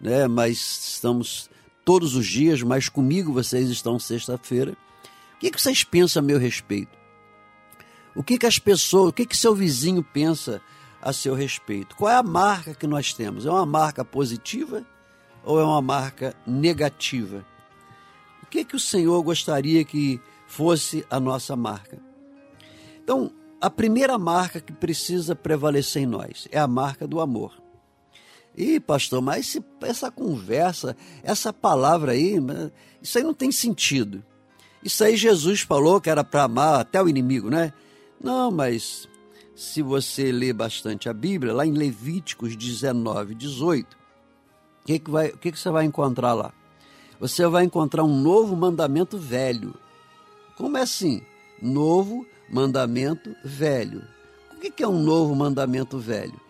né? 0.00 0.26
mas 0.26 0.58
estamos 0.94 1.48
todos 1.84 2.16
os 2.16 2.26
dias, 2.26 2.62
mas 2.62 2.88
comigo 2.88 3.32
vocês 3.32 3.68
estão 3.68 3.98
sexta-feira. 3.98 4.76
O 5.34 5.38
que, 5.38 5.50
que 5.50 5.60
vocês 5.60 5.84
pensam 5.84 6.22
a 6.22 6.26
meu 6.26 6.38
respeito? 6.38 6.98
O 8.14 8.22
que, 8.22 8.36
que 8.36 8.46
as 8.46 8.58
pessoas, 8.58 9.10
o 9.10 9.12
que, 9.12 9.24
que 9.24 9.36
seu 9.36 9.54
vizinho 9.54 10.02
pensa 10.02 10.60
a 11.00 11.12
seu 11.12 11.34
respeito? 11.34 11.96
Qual 11.96 12.10
é 12.10 12.16
a 12.16 12.22
marca 12.22 12.74
que 12.74 12.86
nós 12.86 13.14
temos? 13.14 13.46
É 13.46 13.50
uma 13.50 13.64
marca 13.64 14.04
positiva 14.04 14.84
ou 15.44 15.60
é 15.60 15.64
uma 15.64 15.80
marca 15.80 16.34
negativa? 16.46 17.44
O 18.42 18.46
que, 18.46 18.64
que 18.64 18.76
o 18.76 18.80
Senhor 18.80 19.22
gostaria 19.22 19.84
que 19.84 20.20
fosse 20.46 21.06
a 21.08 21.20
nossa 21.20 21.54
marca? 21.54 21.98
Então, 23.02 23.32
a 23.60 23.68
primeira 23.68 24.18
marca 24.18 24.60
que 24.60 24.72
precisa 24.72 25.36
prevalecer 25.36 26.02
em 26.02 26.06
nós 26.06 26.48
é 26.50 26.58
a 26.58 26.66
marca 26.66 27.06
do 27.06 27.20
amor. 27.20 27.52
E 28.56 28.80
pastor, 28.80 29.20
mas 29.20 29.46
esse, 29.46 29.64
essa 29.82 30.10
conversa, 30.10 30.96
essa 31.22 31.52
palavra 31.52 32.12
aí, 32.12 32.36
isso 33.02 33.18
aí 33.18 33.24
não 33.24 33.34
tem 33.34 33.52
sentido. 33.52 34.24
Isso 34.82 35.04
aí 35.04 35.16
Jesus 35.16 35.60
falou 35.60 36.00
que 36.00 36.08
era 36.08 36.24
para 36.24 36.44
amar 36.44 36.80
até 36.80 37.02
o 37.02 37.08
inimigo, 37.08 37.50
né? 37.50 37.72
Não, 38.22 38.50
mas 38.50 39.08
se 39.54 39.82
você 39.82 40.32
ler 40.32 40.54
bastante 40.54 41.08
a 41.08 41.12
Bíblia, 41.12 41.52
lá 41.52 41.66
em 41.66 41.72
Levíticos 41.72 42.56
19, 42.56 43.34
18, 43.34 43.86
o 43.86 44.86
que, 44.86 44.98
que, 44.98 45.28
que, 45.38 45.52
que 45.52 45.58
você 45.58 45.70
vai 45.70 45.84
encontrar 45.84 46.32
lá? 46.32 46.52
Você 47.20 47.46
vai 47.46 47.64
encontrar 47.64 48.02
um 48.02 48.20
novo 48.20 48.56
mandamento 48.56 49.18
velho. 49.18 49.74
Como 50.56 50.78
é 50.78 50.82
assim? 50.82 51.20
Novo 51.60 52.16
mandamento 52.16 52.39
velho. 53.44 54.04
O 54.52 54.60
que 54.60 54.82
é 54.82 54.88
um 54.88 55.02
novo 55.02 55.34
mandamento 55.34 55.98
velho? 55.98 56.40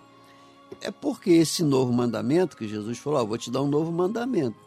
É 0.80 0.90
porque 0.90 1.30
esse 1.30 1.62
novo 1.62 1.92
mandamento 1.92 2.56
que 2.56 2.66
Jesus 2.66 2.98
falou, 2.98 3.18
ah, 3.18 3.24
vou 3.24 3.36
te 3.36 3.50
dar 3.50 3.62
um 3.62 3.68
novo 3.68 3.92
mandamento. 3.92 4.58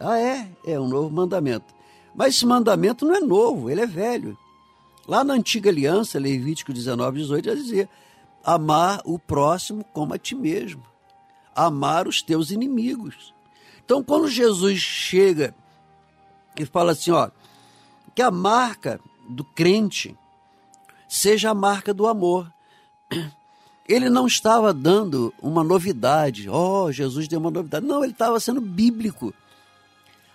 Ah, 0.00 0.18
é? 0.18 0.50
É 0.66 0.78
um 0.78 0.88
novo 0.88 1.10
mandamento. 1.10 1.66
Mas 2.14 2.34
esse 2.34 2.46
mandamento 2.46 3.04
não 3.04 3.14
é 3.14 3.20
novo, 3.20 3.70
ele 3.70 3.80
é 3.80 3.86
velho. 3.86 4.36
Lá 5.06 5.22
na 5.22 5.34
antiga 5.34 5.70
aliança, 5.70 6.18
Levítico 6.18 6.72
19, 6.72 7.18
18, 7.18 7.44
já 7.44 7.54
dizia: 7.54 7.88
amar 8.42 9.00
o 9.04 9.18
próximo 9.18 9.84
como 9.92 10.14
a 10.14 10.18
ti 10.18 10.34
mesmo, 10.34 10.82
amar 11.54 12.06
os 12.06 12.22
teus 12.22 12.50
inimigos. 12.50 13.34
Então, 13.84 14.02
quando 14.02 14.28
Jesus 14.28 14.78
chega 14.78 15.54
e 16.58 16.64
fala 16.64 16.92
assim, 16.92 17.10
ó, 17.10 17.30
que 18.14 18.22
a 18.22 18.30
marca 18.30 19.00
do 19.28 19.44
crente 19.44 20.16
seja 21.14 21.50
a 21.50 21.54
marca 21.54 21.94
do 21.94 22.08
amor. 22.08 22.52
Ele 23.88 24.10
não 24.10 24.26
estava 24.26 24.74
dando 24.74 25.32
uma 25.40 25.62
novidade. 25.62 26.50
Oh, 26.50 26.90
Jesus 26.90 27.28
deu 27.28 27.38
uma 27.38 27.50
novidade. 27.50 27.86
Não, 27.86 28.02
ele 28.02 28.12
estava 28.12 28.40
sendo 28.40 28.60
bíblico. 28.60 29.32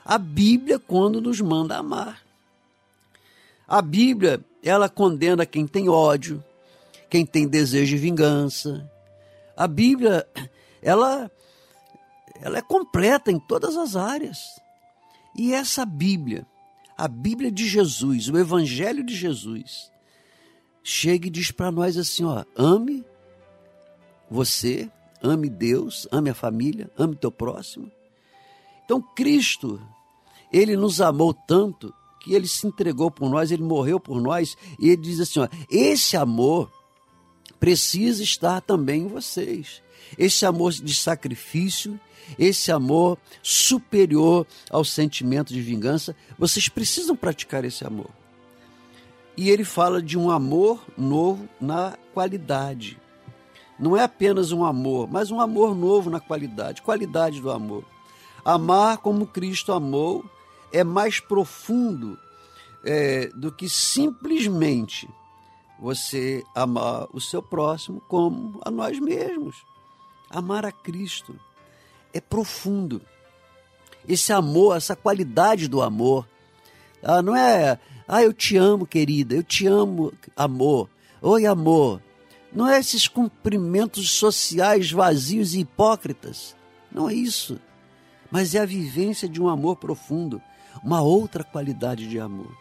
A 0.05 0.17
Bíblia, 0.17 0.79
quando 0.79 1.19
nos 1.19 1.41
manda 1.41 1.77
amar. 1.77 2.21
A 3.67 3.81
Bíblia, 3.81 4.39
ela 4.63 4.87
condena 4.87 5.45
quem 5.45 5.67
tem 5.67 5.89
ódio, 5.89 6.43
quem 7.09 7.25
tem 7.25 7.47
desejo 7.47 7.95
de 7.95 8.01
vingança. 8.01 8.89
A 9.57 9.67
Bíblia, 9.67 10.25
ela, 10.81 11.29
ela 12.41 12.57
é 12.57 12.61
completa 12.61 13.29
em 13.29 13.39
todas 13.39 13.75
as 13.75 13.97
áreas. 13.97 14.39
E 15.35 15.53
essa 15.53 15.85
Bíblia, 15.85 16.45
a 16.97 17.07
Bíblia 17.07 17.51
de 17.51 17.67
Jesus, 17.67 18.29
o 18.29 18.37
Evangelho 18.37 19.03
de 19.03 19.15
Jesus, 19.15 19.91
chega 20.89 21.27
e 21.27 21.29
diz 21.29 21.51
para 21.51 21.71
nós 21.71 21.97
assim: 21.97 22.23
ó, 22.23 22.43
ame 22.55 23.05
você, 24.29 24.89
ame 25.21 25.47
Deus, 25.47 26.07
ame 26.11 26.29
a 26.29 26.33
família, 26.33 26.89
ame 26.97 27.15
teu 27.15 27.31
próximo. 27.31 27.91
Então 28.83 29.01
Cristo, 29.15 29.79
ele 30.51 30.75
nos 30.75 30.99
amou 30.99 31.33
tanto 31.33 31.93
que 32.21 32.33
ele 32.33 32.47
se 32.47 32.65
entregou 32.65 33.11
por 33.11 33.29
nós, 33.29 33.51
ele 33.51 33.63
morreu 33.63 33.99
por 33.99 34.19
nós, 34.19 34.57
e 34.79 34.89
ele 34.89 35.01
diz 35.01 35.19
assim: 35.19 35.41
ó, 35.41 35.47
esse 35.69 36.17
amor 36.17 36.71
precisa 37.59 38.23
estar 38.23 38.61
também 38.61 39.03
em 39.03 39.07
vocês. 39.07 39.83
esse 40.17 40.45
amor 40.45 40.71
de 40.71 40.95
sacrifício, 40.95 41.99
esse 42.37 42.71
amor 42.71 43.17
superior 43.43 44.47
ao 44.71 44.83
sentimento 44.83 45.53
de 45.53 45.61
vingança. 45.61 46.15
Vocês 46.37 46.67
precisam 46.67 47.15
praticar 47.15 47.63
esse 47.63 47.85
amor. 47.85 48.09
E 49.39 49.49
ele 49.49 49.63
fala 49.63 50.01
de 50.01 50.17
um 50.17 50.29
amor 50.29 50.83
novo 50.97 51.47
na 51.61 51.97
qualidade. 52.13 52.99
Não 53.79 53.95
é 53.95 54.03
apenas 54.03 54.51
um 54.51 54.65
amor, 54.65 55.07
mas 55.09 55.31
um 55.31 55.39
amor 55.39 55.73
novo 55.73 56.09
na 56.09 56.19
qualidade 56.19 56.81
qualidade 56.81 57.39
do 57.39 57.49
amor. 57.49 57.85
Amar 58.43 58.97
como 58.97 59.25
Cristo 59.25 59.71
amou 59.71 60.25
é 60.73 60.83
mais 60.83 61.21
profundo 61.21 62.19
é, 62.83 63.27
do 63.27 63.49
que 63.49 63.69
simplesmente 63.69 65.09
você 65.79 66.43
amar 66.53 67.07
o 67.13 67.21
seu 67.21 67.41
próximo 67.41 68.01
como 68.09 68.59
a 68.65 68.69
nós 68.69 68.99
mesmos. 68.99 69.55
Amar 70.29 70.65
a 70.65 70.71
Cristo 70.73 71.33
é 72.13 72.19
profundo. 72.19 73.01
Esse 74.05 74.33
amor, 74.33 74.75
essa 74.75 74.97
qualidade 74.97 75.69
do 75.69 75.81
amor, 75.81 76.27
ah, 77.01 77.21
não 77.21 77.33
é, 77.33 77.79
ah, 78.11 78.23
eu 78.23 78.33
te 78.33 78.57
amo, 78.57 78.87
querida, 78.87 79.35
eu 79.35 79.43
te 79.43 79.67
amo, 79.67 80.11
amor. 80.35 80.89
Oi, 81.21 81.45
amor. 81.45 82.01
Não 82.51 82.67
é 82.67 82.79
esses 82.79 83.07
cumprimentos 83.07 84.09
sociais 84.09 84.91
vazios 84.91 85.53
e 85.53 85.59
hipócritas. 85.59 86.55
Não 86.91 87.07
é 87.07 87.13
isso. 87.13 87.59
Mas 88.31 88.55
é 88.55 88.61
a 88.61 88.65
vivência 88.65 89.29
de 89.29 89.39
um 89.39 89.47
amor 89.47 89.75
profundo, 89.75 90.41
uma 90.83 91.01
outra 91.01 91.43
qualidade 91.43 92.09
de 92.09 92.19
amor. 92.19 92.51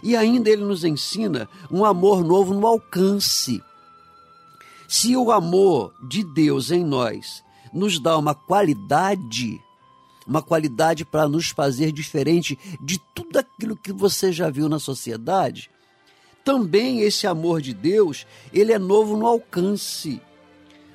E 0.00 0.14
ainda 0.14 0.48
ele 0.48 0.62
nos 0.62 0.84
ensina 0.84 1.48
um 1.68 1.84
amor 1.84 2.22
novo 2.24 2.54
no 2.54 2.64
alcance. 2.64 3.60
Se 4.86 5.16
o 5.16 5.32
amor 5.32 5.92
de 6.08 6.22
Deus 6.22 6.70
em 6.70 6.84
nós 6.84 7.42
nos 7.72 7.98
dá 7.98 8.16
uma 8.16 8.32
qualidade, 8.32 9.60
uma 10.26 10.42
qualidade 10.42 11.04
para 11.04 11.28
nos 11.28 11.48
fazer 11.48 11.92
diferente 11.92 12.58
de 12.80 12.98
tudo 13.14 13.38
aquilo 13.38 13.76
que 13.76 13.92
você 13.92 14.32
já 14.32 14.50
viu 14.50 14.68
na 14.68 14.78
sociedade, 14.78 15.70
também 16.44 17.00
esse 17.00 17.26
amor 17.26 17.60
de 17.60 17.72
Deus, 17.72 18.26
ele 18.52 18.72
é 18.72 18.78
novo 18.78 19.16
no 19.16 19.26
alcance. 19.26 20.20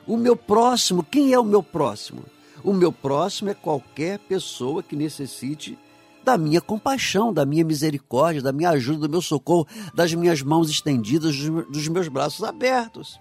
O 0.06 0.18
meu 0.18 0.36
próximo, 0.36 1.04
quem 1.04 1.34
é 1.34 1.40
o 1.40 1.44
meu 1.44 1.64
próximo? 1.64 2.24
O 2.64 2.74
meu 2.74 2.92
próximo 2.92 3.50
é 3.50 3.54
qualquer 3.54 4.20
pessoa 4.20 4.84
que 4.84 4.96
necessite 4.96 5.78
da 6.24 6.38
minha 6.38 6.60
compaixão, 6.60 7.32
da 7.32 7.46
minha 7.46 7.64
misericórdia, 7.64 8.42
da 8.42 8.52
minha 8.52 8.72
ajuda, 8.72 9.08
do 9.08 9.10
meu 9.10 9.22
socorro, 9.22 9.66
das 9.94 10.14
minhas 10.14 10.42
mãos 10.42 10.70
estendidas, 10.70 11.38
dos 11.38 11.88
meus 11.88 12.10
braços 12.10 12.44
abertos. 12.44 13.18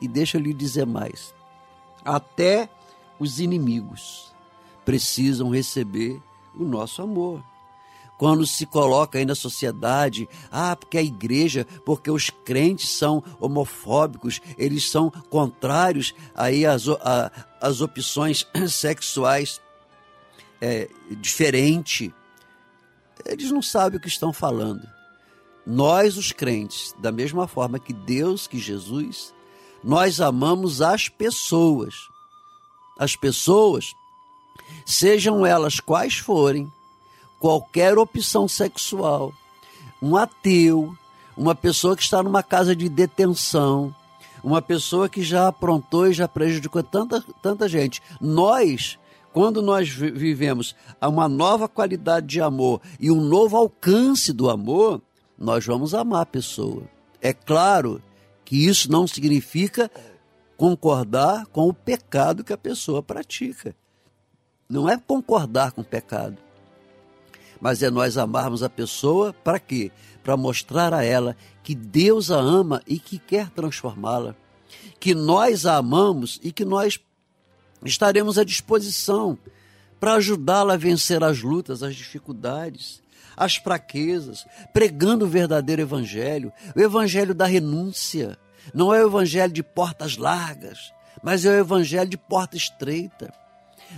E 0.00 0.08
deixa 0.08 0.38
eu 0.38 0.40
lhe 0.40 0.54
dizer 0.54 0.86
mais: 0.86 1.34
até 2.04 2.70
os 3.20 3.40
inimigos 3.40 4.32
precisam 4.88 5.50
receber 5.50 6.18
o 6.58 6.64
nosso 6.64 7.02
amor. 7.02 7.44
Quando 8.16 8.46
se 8.46 8.64
coloca 8.64 9.18
aí 9.18 9.26
na 9.26 9.34
sociedade, 9.34 10.26
ah, 10.50 10.74
porque 10.74 10.96
a 10.96 11.02
igreja, 11.02 11.66
porque 11.84 12.10
os 12.10 12.30
crentes 12.30 12.88
são 12.92 13.22
homofóbicos, 13.38 14.40
eles 14.56 14.90
são 14.90 15.10
contrários 15.10 16.14
aí 16.34 16.64
às, 16.64 16.84
às 17.60 17.82
opções 17.82 18.46
sexuais 18.70 19.60
é, 20.58 20.88
diferente, 21.20 22.14
eles 23.26 23.50
não 23.50 23.60
sabem 23.60 23.98
o 23.98 24.00
que 24.00 24.08
estão 24.08 24.32
falando. 24.32 24.88
Nós, 25.66 26.16
os 26.16 26.32
crentes, 26.32 26.94
da 26.98 27.12
mesma 27.12 27.46
forma 27.46 27.78
que 27.78 27.92
Deus, 27.92 28.46
que 28.46 28.58
Jesus, 28.58 29.34
nós 29.84 30.18
amamos 30.18 30.80
as 30.80 31.10
pessoas. 31.10 31.94
As 32.98 33.14
pessoas, 33.14 33.92
sejam 34.84 35.44
elas 35.44 35.80
quais 35.80 36.18
forem, 36.18 36.70
qualquer 37.38 37.98
opção 37.98 38.48
sexual, 38.48 39.32
um 40.02 40.16
ateu, 40.16 40.94
uma 41.36 41.54
pessoa 41.54 41.96
que 41.96 42.02
está 42.02 42.22
numa 42.22 42.42
casa 42.42 42.74
de 42.74 42.88
detenção, 42.88 43.94
uma 44.42 44.62
pessoa 44.62 45.08
que 45.08 45.22
já 45.22 45.48
aprontou 45.48 46.06
e 46.06 46.12
já 46.12 46.28
prejudicou 46.28 46.82
tanta, 46.82 47.22
tanta 47.42 47.68
gente. 47.68 48.00
Nós 48.20 48.98
quando 49.32 49.62
nós 49.62 49.88
vivemos 49.88 50.74
uma 51.00 51.28
nova 51.28 51.68
qualidade 51.68 52.26
de 52.26 52.40
amor 52.40 52.80
e 52.98 53.10
um 53.10 53.20
novo 53.20 53.56
alcance 53.56 54.32
do 54.32 54.50
amor, 54.50 55.00
nós 55.38 55.64
vamos 55.64 55.94
amar 55.94 56.22
a 56.22 56.26
pessoa. 56.26 56.82
É 57.20 57.32
claro 57.32 58.02
que 58.44 58.66
isso 58.66 58.90
não 58.90 59.06
significa 59.06 59.90
concordar 60.56 61.46
com 61.46 61.68
o 61.68 61.74
pecado 61.74 62.42
que 62.42 62.52
a 62.52 62.58
pessoa 62.58 63.02
pratica. 63.02 63.76
Não 64.68 64.88
é 64.88 64.98
concordar 64.98 65.72
com 65.72 65.80
o 65.80 65.84
pecado, 65.84 66.36
mas 67.60 67.82
é 67.82 67.90
nós 67.90 68.18
amarmos 68.18 68.62
a 68.62 68.68
pessoa 68.68 69.32
para 69.32 69.58
quê? 69.58 69.90
Para 70.22 70.36
mostrar 70.36 70.92
a 70.92 71.02
ela 71.02 71.36
que 71.62 71.74
Deus 71.74 72.30
a 72.30 72.38
ama 72.38 72.82
e 72.86 72.98
que 72.98 73.18
quer 73.18 73.48
transformá-la, 73.50 74.34
que 75.00 75.14
nós 75.14 75.64
a 75.64 75.76
amamos 75.76 76.38
e 76.42 76.52
que 76.52 76.64
nós 76.64 77.00
estaremos 77.84 78.38
à 78.38 78.44
disposição 78.44 79.38
para 79.98 80.14
ajudá-la 80.14 80.74
a 80.74 80.76
vencer 80.76 81.24
as 81.24 81.42
lutas, 81.42 81.82
as 81.82 81.96
dificuldades, 81.96 83.02
as 83.36 83.56
fraquezas, 83.56 84.46
pregando 84.72 85.24
o 85.24 85.28
verdadeiro 85.28 85.82
evangelho, 85.82 86.52
o 86.76 86.80
evangelho 86.80 87.34
da 87.34 87.46
renúncia. 87.46 88.36
Não 88.74 88.92
é 88.92 89.02
o 89.02 89.08
evangelho 89.08 89.52
de 89.52 89.62
portas 89.62 90.16
largas, 90.16 90.92
mas 91.22 91.44
é 91.44 91.50
o 91.50 91.58
evangelho 91.58 92.10
de 92.10 92.18
porta 92.18 92.56
estreita. 92.56 93.32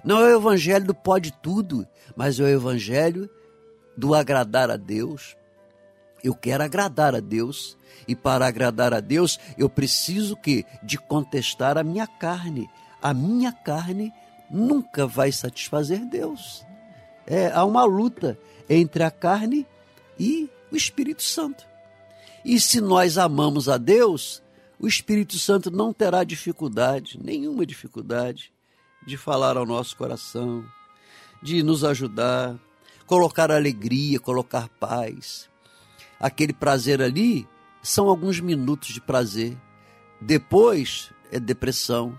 Não 0.05 0.20
é 0.20 0.35
o 0.35 0.38
evangelho 0.38 0.87
do 0.87 0.94
pode 0.94 1.33
tudo, 1.33 1.87
mas 2.16 2.38
é 2.38 2.44
o 2.44 2.48
evangelho 2.48 3.29
do 3.96 4.14
agradar 4.14 4.70
a 4.70 4.76
Deus. 4.76 5.37
Eu 6.22 6.35
quero 6.35 6.62
agradar 6.62 7.14
a 7.14 7.20
Deus, 7.20 7.76
e 8.07 8.14
para 8.14 8.46
agradar 8.46 8.92
a 8.92 9.00
Deus, 9.00 9.38
eu 9.57 9.68
preciso 9.68 10.37
que 10.37 10.64
de 10.83 10.98
contestar 10.98 11.79
a 11.79 11.83
minha 11.83 12.07
carne, 12.07 12.68
a 13.00 13.14
minha 13.14 13.53
carne 13.53 14.12
nunca 14.50 15.07
vai 15.07 15.33
satisfazer 15.33 16.05
Deus. 16.07 16.64
É, 17.26 17.50
há 17.53 17.64
uma 17.64 17.85
luta 17.85 18.38
entre 18.68 19.03
a 19.03 19.11
carne 19.11 19.66
e 20.18 20.50
o 20.70 20.76
Espírito 20.76 21.22
Santo. 21.22 21.66
E 22.44 22.61
se 22.61 22.81
nós 22.81 23.18
amamos 23.18 23.68
a 23.68 23.76
Deus, 23.76 24.42
o 24.79 24.87
Espírito 24.87 25.38
Santo 25.38 25.70
não 25.70 25.92
terá 25.92 26.24
dificuldade, 26.24 27.18
nenhuma 27.22 27.66
dificuldade, 27.66 28.53
de 29.06 29.16
falar 29.16 29.56
ao 29.56 29.66
nosso 29.66 29.96
coração, 29.96 30.64
de 31.42 31.62
nos 31.62 31.84
ajudar, 31.84 32.56
colocar 33.06 33.50
alegria, 33.50 34.20
colocar 34.20 34.68
paz. 34.80 35.48
Aquele 36.18 36.52
prazer 36.52 37.00
ali 37.00 37.48
são 37.82 38.08
alguns 38.08 38.40
minutos 38.40 38.88
de 38.88 39.00
prazer. 39.00 39.56
Depois 40.20 41.10
é 41.32 41.40
depressão, 41.40 42.18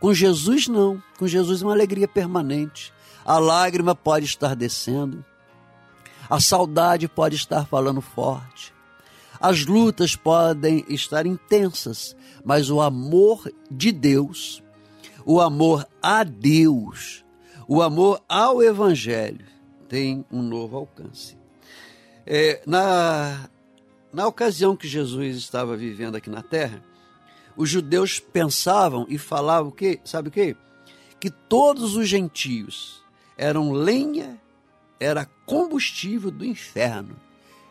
com 0.00 0.12
Jesus, 0.12 0.68
não. 0.68 1.02
Com 1.18 1.26
Jesus, 1.26 1.62
é 1.62 1.64
uma 1.64 1.72
alegria 1.72 2.06
permanente. 2.06 2.92
A 3.24 3.38
lágrima 3.38 3.94
pode 3.94 4.26
estar 4.26 4.54
descendo, 4.54 5.24
a 6.28 6.40
saudade 6.40 7.08
pode 7.08 7.36
estar 7.36 7.64
falando 7.66 8.02
forte, 8.02 8.74
as 9.40 9.64
lutas 9.64 10.14
podem 10.14 10.84
estar 10.88 11.24
intensas, 11.24 12.14
mas 12.44 12.68
o 12.68 12.82
amor 12.82 13.50
de 13.70 13.90
Deus, 13.92 14.62
o 15.24 15.40
amor 15.40 15.86
a 16.02 16.22
Deus, 16.22 17.24
o 17.66 17.80
amor 17.82 18.22
ao 18.28 18.62
Evangelho 18.62 19.46
tem 19.88 20.24
um 20.30 20.42
novo 20.42 20.76
alcance. 20.76 21.36
É, 22.26 22.62
na, 22.66 23.48
na 24.12 24.26
ocasião 24.26 24.76
que 24.76 24.88
Jesus 24.88 25.36
estava 25.36 25.76
vivendo 25.76 26.16
aqui 26.16 26.28
na 26.28 26.42
terra, 26.42 26.82
os 27.56 27.70
judeus 27.70 28.18
pensavam 28.18 29.06
e 29.08 29.18
falavam 29.18 29.70
que, 29.70 30.00
sabe 30.04 30.28
o 30.28 30.32
que? 30.32 30.56
Que 31.20 31.30
todos 31.30 31.96
os 31.96 32.08
gentios 32.08 33.02
eram 33.36 33.72
lenha, 33.72 34.40
era 34.98 35.24
combustível 35.46 36.30
do 36.30 36.44
inferno. 36.44 37.16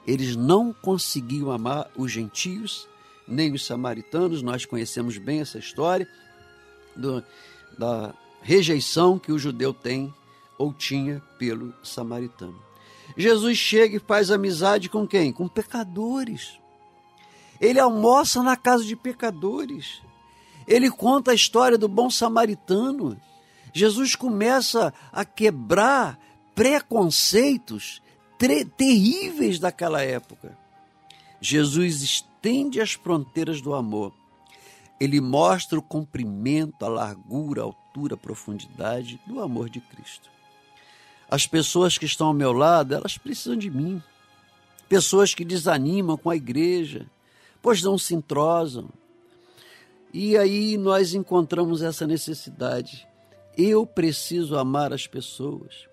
Eles 0.05 0.35
não 0.35 0.73
conseguiam 0.73 1.51
amar 1.51 1.89
os 1.95 2.11
gentios, 2.11 2.87
nem 3.27 3.53
os 3.53 3.65
samaritanos. 3.65 4.41
Nós 4.41 4.65
conhecemos 4.65 5.17
bem 5.17 5.41
essa 5.41 5.57
história 5.57 6.07
do, 6.95 7.23
da 7.77 8.13
rejeição 8.41 9.17
que 9.17 9.31
o 9.31 9.39
judeu 9.39 9.73
tem 9.73 10.13
ou 10.57 10.73
tinha 10.73 11.21
pelo 11.37 11.73
samaritano. 11.83 12.59
Jesus 13.17 13.57
chega 13.57 13.97
e 13.97 13.99
faz 13.99 14.31
amizade 14.31 14.89
com 14.89 15.07
quem? 15.07 15.31
Com 15.31 15.47
pecadores. 15.47 16.59
Ele 17.59 17.79
almoça 17.79 18.41
na 18.41 18.55
casa 18.55 18.83
de 18.83 18.95
pecadores. 18.95 20.01
Ele 20.67 20.89
conta 20.89 21.31
a 21.31 21.35
história 21.35 21.77
do 21.77 21.87
bom 21.87 22.09
samaritano. 22.09 23.19
Jesus 23.73 24.15
começa 24.15 24.93
a 25.11 25.25
quebrar 25.25 26.19
preconceitos 26.55 28.01
terríveis 28.77 29.59
daquela 29.59 30.01
época. 30.01 30.57
Jesus 31.39 32.01
estende 32.01 32.79
as 32.79 32.93
fronteiras 32.93 33.61
do 33.61 33.73
amor. 33.73 34.13
Ele 34.99 35.19
mostra 35.19 35.77
o 35.77 35.81
comprimento, 35.81 36.85
a 36.85 36.89
largura, 36.89 37.61
a 37.61 37.65
altura, 37.65 38.15
a 38.15 38.17
profundidade 38.17 39.19
do 39.27 39.41
amor 39.41 39.69
de 39.69 39.81
Cristo. 39.81 40.29
As 41.29 41.47
pessoas 41.47 41.97
que 41.97 42.05
estão 42.05 42.27
ao 42.27 42.33
meu 42.33 42.53
lado, 42.53 42.93
elas 42.93 43.17
precisam 43.17 43.57
de 43.57 43.69
mim. 43.69 44.01
Pessoas 44.87 45.33
que 45.33 45.43
desanimam 45.43 46.15
com 46.15 46.29
a 46.29 46.35
igreja, 46.35 47.07
pois 47.61 47.81
não 47.81 47.97
se 47.97 48.13
entrosam. 48.13 48.89
E 50.13 50.37
aí 50.37 50.77
nós 50.77 51.15
encontramos 51.15 51.81
essa 51.81 52.05
necessidade. 52.05 53.07
Eu 53.57 53.85
preciso 53.85 54.57
amar 54.57 54.93
as 54.93 55.07
pessoas. 55.07 55.87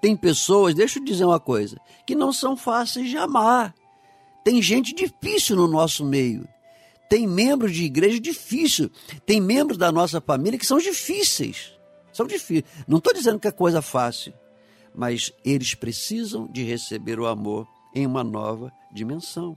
Tem 0.00 0.16
pessoas, 0.16 0.74
deixa 0.74 0.98
eu 0.98 1.04
dizer 1.04 1.24
uma 1.26 1.38
coisa, 1.38 1.76
que 2.06 2.14
não 2.14 2.32
são 2.32 2.56
fáceis 2.56 3.10
de 3.10 3.18
amar. 3.18 3.74
Tem 4.42 4.62
gente 4.62 4.94
difícil 4.94 5.56
no 5.56 5.68
nosso 5.68 6.04
meio. 6.04 6.48
Tem 7.10 7.26
membros 7.26 7.74
de 7.74 7.82
igreja 7.84 8.20
difícil. 8.20 8.88
Tem 9.26 9.40
membros 9.40 9.76
da 9.76 9.90
nossa 9.90 10.20
família 10.20 10.56
que 10.56 10.64
são 10.64 10.78
difíceis. 10.78 11.72
São 12.12 12.24
difíceis. 12.24 12.64
Não 12.86 12.98
estou 12.98 13.12
dizendo 13.12 13.40
que 13.40 13.48
é 13.48 13.50
coisa 13.50 13.82
fácil, 13.82 14.32
mas 14.94 15.32
eles 15.44 15.74
precisam 15.74 16.46
de 16.46 16.62
receber 16.62 17.18
o 17.18 17.26
amor 17.26 17.66
em 17.92 18.06
uma 18.06 18.22
nova 18.22 18.72
dimensão. 18.92 19.56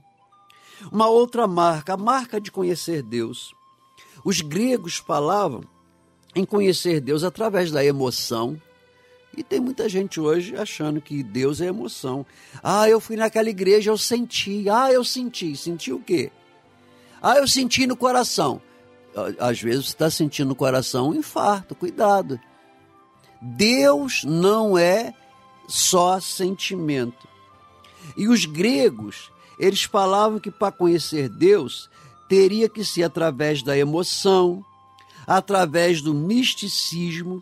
Uma 0.92 1.08
outra 1.08 1.46
marca, 1.46 1.94
a 1.94 1.98
marca 1.98 2.42
de 2.42 2.52
conhecer 2.52 3.04
Deus. 3.04 3.54
Os 4.26 4.42
gregos 4.42 4.96
falavam 4.96 5.63
em 6.36 6.44
conhecer 6.44 7.00
Deus 7.00 7.24
através 7.24 7.72
da 7.72 7.86
emoção, 7.86 8.60
e 9.38 9.44
tem 9.44 9.60
muita 9.60 9.88
gente 9.88 10.20
hoje 10.20 10.56
achando 10.56 11.00
que 11.00 11.22
Deus 11.22 11.62
é 11.62 11.66
emoção. 11.66 12.26
Ah, 12.63 12.89
eu 12.89 13.00
fui 13.00 13.16
naquela 13.16 13.50
igreja, 13.50 13.92
eu 13.92 13.98
senti. 13.98 14.68
Ah, 14.70 14.92
eu 14.92 15.04
senti. 15.04 15.56
Senti 15.56 15.92
o 15.92 16.00
quê? 16.00 16.32
Ah, 17.25 17.38
eu 17.38 17.47
senti 17.47 17.88
no 17.88 17.95
coração. 17.95 18.62
Às 19.39 19.62
vezes 19.62 19.86
você 19.86 19.91
está 19.91 20.09
sentindo 20.09 20.49
no 20.49 20.55
coração 20.55 21.12
um 21.12 21.15
infarto, 21.15 21.73
cuidado. 21.73 22.38
Deus 23.41 24.25
não 24.25 24.77
é 24.77 25.13
só 25.65 26.19
sentimento. 26.19 27.25
E 28.17 28.27
os 28.27 28.43
gregos, 28.43 29.31
eles 29.57 29.83
falavam 29.83 30.38
que 30.38 30.51
para 30.51 30.73
conhecer 30.73 31.29
Deus 31.29 31.89
teria 32.27 32.67
que 32.67 32.83
ser 32.83 33.03
através 33.03 33.63
da 33.63 33.77
emoção, 33.77 34.62
através 35.25 36.01
do 36.01 36.13
misticismo, 36.13 37.41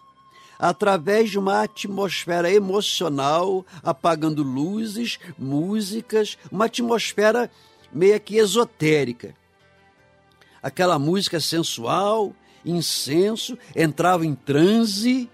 através 0.60 1.32
de 1.32 1.40
uma 1.40 1.64
atmosfera 1.64 2.54
emocional, 2.54 3.66
apagando 3.82 4.44
luzes, 4.44 5.18
músicas, 5.40 6.38
uma 6.52 6.66
atmosfera 6.66 7.50
meio 7.92 8.20
que 8.20 8.38
esotérica. 8.38 9.41
Aquela 10.62 11.00
música 11.00 11.40
sensual, 11.40 12.34
incenso, 12.66 13.58
entrava 13.76 14.26
em 14.26 14.36
transe, 14.36 15.30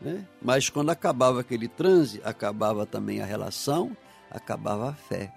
né? 0.00 0.26
mas 0.40 0.68
quando 0.68 0.90
acabava 0.90 1.40
aquele 1.40 1.68
transe, 1.68 2.20
acabava 2.24 2.84
também 2.84 3.20
a 3.20 3.24
relação, 3.24 3.96
acabava 4.30 4.90
a 4.90 4.94
fé. 4.94 5.32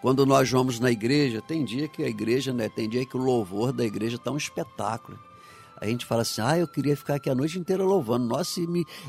Quando 0.00 0.24
nós 0.24 0.50
vamos 0.50 0.78
na 0.78 0.90
igreja, 0.90 1.42
tem 1.42 1.64
dia 1.64 1.88
que 1.88 2.02
a 2.02 2.08
igreja, 2.08 2.52
né, 2.52 2.68
tem 2.68 2.88
dia 2.88 3.04
que 3.04 3.16
o 3.16 3.20
louvor 3.20 3.72
da 3.72 3.84
igreja 3.84 4.16
está 4.16 4.30
um 4.30 4.36
espetáculo 4.36 5.18
a 5.80 5.86
gente 5.86 6.06
fala 6.06 6.22
assim, 6.22 6.40
ah, 6.40 6.58
eu 6.58 6.66
queria 6.66 6.96
ficar 6.96 7.16
aqui 7.16 7.28
a 7.28 7.34
noite 7.34 7.58
inteira 7.58 7.84
louvando. 7.84 8.26
Nossa, 8.26 8.60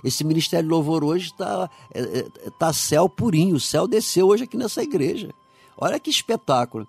esse 0.03 0.23
Ministério 0.23 0.65
de 0.67 0.71
Louvor 0.71 1.03
hoje 1.03 1.27
está 1.27 1.69
é, 1.93 2.01
é, 2.01 2.49
tá 2.59 2.73
céu 2.73 3.07
purinho, 3.07 3.55
o 3.55 3.59
céu 3.59 3.87
desceu 3.87 4.27
hoje 4.27 4.43
aqui 4.43 4.57
nessa 4.57 4.83
igreja. 4.83 5.33
Olha 5.77 5.99
que 5.99 6.09
espetáculo. 6.09 6.87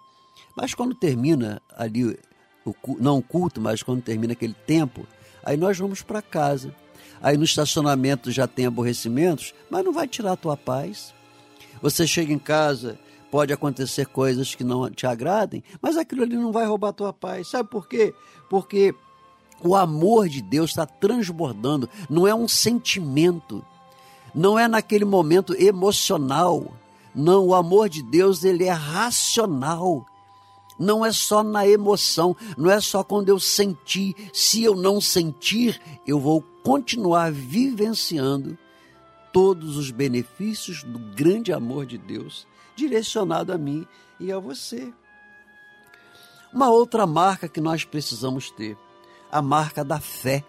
Mas 0.56 0.74
quando 0.74 0.94
termina 0.94 1.62
ali, 1.76 2.18
o, 2.64 2.74
não 2.98 3.18
o 3.18 3.22
culto, 3.22 3.60
mas 3.60 3.82
quando 3.82 4.02
termina 4.02 4.32
aquele 4.32 4.54
tempo, 4.66 5.06
aí 5.44 5.56
nós 5.56 5.78
vamos 5.78 6.02
para 6.02 6.22
casa. 6.22 6.74
Aí 7.20 7.36
no 7.36 7.44
estacionamento 7.44 8.30
já 8.30 8.46
tem 8.46 8.66
aborrecimentos, 8.66 9.54
mas 9.70 9.84
não 9.84 9.92
vai 9.92 10.06
tirar 10.06 10.32
a 10.32 10.36
tua 10.36 10.56
paz. 10.56 11.12
Você 11.82 12.06
chega 12.06 12.32
em 12.32 12.38
casa, 12.38 12.98
pode 13.30 13.52
acontecer 13.52 14.06
coisas 14.06 14.54
que 14.54 14.64
não 14.64 14.90
te 14.90 15.06
agradem, 15.06 15.62
mas 15.80 15.96
aquilo 15.96 16.22
ali 16.22 16.36
não 16.36 16.52
vai 16.52 16.66
roubar 16.66 16.90
a 16.90 16.92
tua 16.92 17.12
paz. 17.12 17.48
Sabe 17.48 17.68
por 17.68 17.88
quê? 17.88 18.14
Porque 18.48 18.94
o 19.62 19.74
amor 19.74 20.28
de 20.28 20.40
Deus 20.40 20.70
está 20.70 20.86
transbordando, 20.86 21.88
não 22.08 22.26
é 22.26 22.34
um 22.34 22.46
sentimento, 22.46 23.64
não 24.34 24.58
é 24.58 24.68
naquele 24.68 25.04
momento 25.04 25.54
emocional. 25.60 26.72
Não, 27.14 27.46
o 27.46 27.54
amor 27.54 27.88
de 27.88 28.02
Deus 28.02 28.44
ele 28.44 28.64
é 28.64 28.70
racional. 28.70 30.06
Não 30.78 31.04
é 31.04 31.12
só 31.12 31.42
na 31.42 31.66
emoção, 31.66 32.36
não 32.56 32.70
é 32.70 32.80
só 32.80 33.02
quando 33.02 33.28
eu 33.28 33.40
sentir. 33.40 34.14
Se 34.32 34.62
eu 34.62 34.76
não 34.76 35.00
sentir, 35.00 35.80
eu 36.06 36.20
vou 36.20 36.42
continuar 36.62 37.32
vivenciando 37.32 38.56
todos 39.32 39.76
os 39.76 39.90
benefícios 39.90 40.82
do 40.82 40.98
grande 40.98 41.52
amor 41.52 41.86
de 41.86 41.98
Deus 41.98 42.46
direcionado 42.74 43.52
a 43.52 43.58
mim 43.58 43.86
e 44.20 44.30
a 44.30 44.38
você. 44.38 44.92
Uma 46.52 46.70
outra 46.70 47.06
marca 47.06 47.48
que 47.48 47.60
nós 47.60 47.84
precisamos 47.84 48.50
ter 48.50 48.76
a 49.30 49.42
marca 49.42 49.84
da 49.84 50.00
fé. 50.00 50.44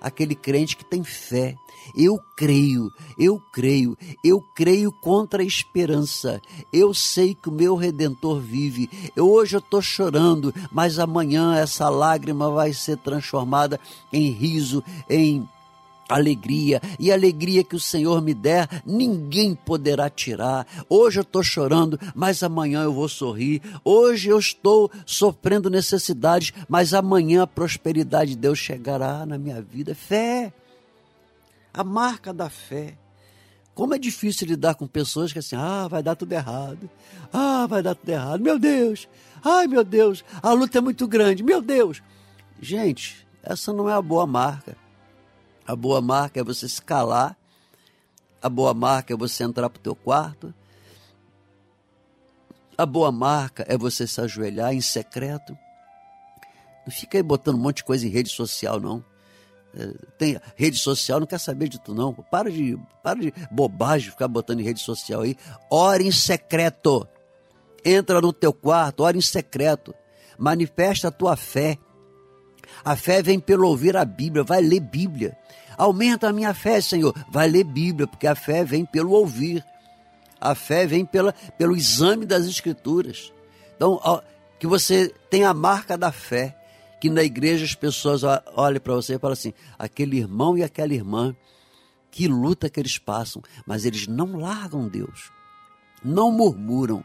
Aquele 0.00 0.34
crente 0.34 0.76
que 0.76 0.84
tem 0.84 1.04
fé. 1.04 1.56
Eu 1.94 2.20
creio, 2.36 2.90
eu 3.18 3.42
creio, 3.52 3.96
eu 4.22 4.40
creio 4.54 4.92
contra 4.92 5.42
a 5.42 5.46
esperança. 5.46 6.40
Eu 6.72 6.94
sei 6.94 7.34
que 7.34 7.48
o 7.48 7.52
meu 7.52 7.74
redentor 7.74 8.38
vive. 8.38 8.88
Eu, 9.16 9.30
hoje 9.30 9.56
eu 9.56 9.60
estou 9.60 9.82
chorando, 9.82 10.54
mas 10.70 10.98
amanhã 10.98 11.56
essa 11.56 11.88
lágrima 11.88 12.50
vai 12.50 12.72
ser 12.72 12.98
transformada 12.98 13.80
em 14.12 14.30
riso, 14.30 14.84
em 15.08 15.48
alegria 16.14 16.80
e 16.98 17.10
a 17.10 17.14
alegria 17.14 17.64
que 17.64 17.76
o 17.76 17.80
Senhor 17.80 18.20
me 18.20 18.34
der, 18.34 18.68
ninguém 18.84 19.54
poderá 19.54 20.08
tirar. 20.10 20.66
Hoje 20.88 21.20
eu 21.20 21.22
estou 21.22 21.42
chorando, 21.42 21.98
mas 22.14 22.42
amanhã 22.42 22.82
eu 22.82 22.92
vou 22.92 23.08
sorrir. 23.08 23.62
Hoje 23.84 24.28
eu 24.28 24.38
estou 24.38 24.90
sofrendo 25.06 25.70
necessidades, 25.70 26.52
mas 26.68 26.94
amanhã 26.94 27.42
a 27.42 27.46
prosperidade 27.46 28.32
de 28.32 28.36
Deus 28.36 28.58
chegará 28.58 29.24
na 29.24 29.38
minha 29.38 29.60
vida. 29.62 29.94
Fé, 29.94 30.52
a 31.72 31.84
marca 31.84 32.32
da 32.32 32.50
fé. 32.50 32.96
Como 33.74 33.94
é 33.94 33.98
difícil 33.98 34.46
lidar 34.46 34.74
com 34.74 34.86
pessoas 34.86 35.32
que 35.32 35.38
assim, 35.38 35.56
ah, 35.56 35.88
vai 35.88 36.02
dar 36.02 36.16
tudo 36.16 36.32
errado. 36.32 36.90
Ah, 37.32 37.66
vai 37.66 37.82
dar 37.82 37.94
tudo 37.94 38.10
errado. 38.10 38.42
Meu 38.42 38.58
Deus. 38.58 39.08
Ai, 39.42 39.66
meu 39.66 39.84
Deus. 39.84 40.24
A 40.42 40.52
luta 40.52 40.78
é 40.78 40.80
muito 40.80 41.06
grande. 41.08 41.42
Meu 41.42 41.62
Deus. 41.62 42.02
Gente, 42.60 43.26
essa 43.42 43.72
não 43.72 43.88
é 43.88 43.94
a 43.94 44.02
boa 44.02 44.26
marca. 44.26 44.76
A 45.66 45.76
boa 45.76 46.00
marca 46.00 46.40
é 46.40 46.44
você 46.44 46.68
se 46.68 46.82
calar. 46.82 47.36
A 48.42 48.48
boa 48.48 48.72
marca 48.72 49.12
é 49.12 49.16
você 49.16 49.44
entrar 49.44 49.68
para 49.68 49.78
o 49.78 49.82
teu 49.82 49.94
quarto. 49.94 50.54
A 52.76 52.86
boa 52.86 53.12
marca 53.12 53.64
é 53.68 53.76
você 53.76 54.06
se 54.06 54.20
ajoelhar 54.20 54.72
em 54.72 54.80
secreto. 54.80 55.56
Não 56.86 56.92
fica 56.92 57.18
aí 57.18 57.22
botando 57.22 57.56
um 57.56 57.60
monte 57.60 57.78
de 57.78 57.84
coisa 57.84 58.06
em 58.06 58.10
rede 58.10 58.30
social, 58.30 58.80
não. 58.80 59.04
É, 59.74 59.86
tem 60.18 60.40
rede 60.56 60.78
social, 60.78 61.20
não 61.20 61.26
quer 61.26 61.38
saber 61.38 61.68
de 61.68 61.78
tu, 61.78 61.94
não. 61.94 62.12
Para 62.14 62.50
de, 62.50 62.78
para 63.02 63.20
de 63.20 63.32
bobagem 63.50 64.10
ficar 64.10 64.28
botando 64.28 64.60
em 64.60 64.64
rede 64.64 64.80
social 64.80 65.20
aí. 65.20 65.36
Ora 65.70 66.02
em 66.02 66.10
secreto. 66.10 67.06
Entra 67.84 68.20
no 68.20 68.32
teu 68.32 68.52
quarto, 68.52 69.02
ora 69.02 69.16
em 69.16 69.22
secreto. 69.22 69.94
Manifesta 70.38 71.08
a 71.08 71.12
tua 71.12 71.36
fé. 71.36 71.78
A 72.84 72.96
fé 72.96 73.22
vem 73.22 73.38
pelo 73.38 73.66
ouvir 73.66 73.96
a 73.96 74.04
Bíblia, 74.04 74.42
vai 74.42 74.60
ler 74.60 74.80
Bíblia. 74.80 75.36
Aumenta 75.76 76.28
a 76.28 76.32
minha 76.32 76.52
fé, 76.52 76.80
Senhor. 76.80 77.14
Vai 77.30 77.48
ler 77.48 77.64
Bíblia, 77.64 78.06
porque 78.06 78.26
a 78.26 78.34
fé 78.34 78.64
vem 78.64 78.84
pelo 78.84 79.12
ouvir. 79.12 79.64
A 80.40 80.54
fé 80.54 80.86
vem 80.86 81.04
pela, 81.04 81.32
pelo 81.58 81.76
exame 81.76 82.26
das 82.26 82.46
Escrituras. 82.46 83.32
Então, 83.76 84.00
ó, 84.02 84.20
que 84.58 84.66
você 84.66 85.08
tenha 85.30 85.50
a 85.50 85.54
marca 85.54 85.96
da 85.96 86.12
fé. 86.12 86.56
Que 87.00 87.08
na 87.08 87.22
igreja 87.22 87.64
as 87.64 87.74
pessoas 87.74 88.22
olhem 88.54 88.78
para 88.78 88.94
você 88.94 89.14
e 89.14 89.18
falem 89.18 89.32
assim: 89.32 89.54
aquele 89.78 90.18
irmão 90.18 90.58
e 90.58 90.62
aquela 90.62 90.92
irmã, 90.92 91.34
que 92.10 92.28
luta 92.28 92.68
que 92.68 92.78
eles 92.78 92.98
passam, 92.98 93.42
mas 93.66 93.86
eles 93.86 94.06
não 94.06 94.36
largam 94.36 94.86
Deus, 94.86 95.30
não 96.04 96.30
murmuram, 96.30 97.02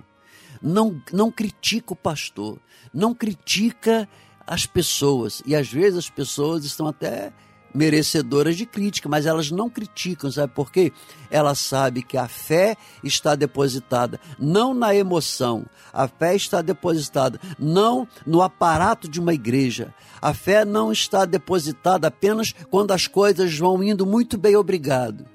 não, 0.62 1.02
não 1.14 1.32
critica 1.32 1.94
o 1.94 1.96
pastor, 1.96 2.60
não 2.94 3.14
critica 3.14 4.06
as 4.46 4.66
pessoas. 4.66 5.42
E 5.46 5.56
às 5.56 5.72
vezes 5.72 5.98
as 6.00 6.10
pessoas 6.10 6.66
estão 6.66 6.88
até 6.88 7.34
merecedoras 7.76 8.56
de 8.56 8.66
crítica, 8.66 9.10
mas 9.10 9.26
elas 9.26 9.52
não 9.52 9.70
criticam, 9.70 10.32
sabe 10.32 10.54
por 10.54 10.72
quê? 10.72 10.94
Ela 11.30 11.54
sabe 11.54 12.02
que 12.02 12.18
a 12.18 12.28
fé 12.28 12.78
está 13.04 13.36
depositada 13.36 14.20
não 14.40 14.74
na 14.74 14.96
emoção, 14.96 15.66
a 15.92 16.08
fé 16.08 16.36
está 16.36 16.62
depositada 16.62 17.40
não 17.60 18.08
no 18.26 18.42
aparato 18.42 19.10
de 19.10 19.20
uma 19.20 19.34
igreja. 19.34 19.94
A 20.22 20.34
fé 20.34 20.64
não 20.64 20.92
está 20.92 21.26
depositada 21.26 22.08
apenas 22.08 22.54
quando 22.72 22.92
as 22.92 23.08
coisas 23.08 23.58
vão 23.58 23.84
indo 23.84 24.06
muito 24.06 24.38
bem, 24.38 24.56
obrigado. 24.56 25.26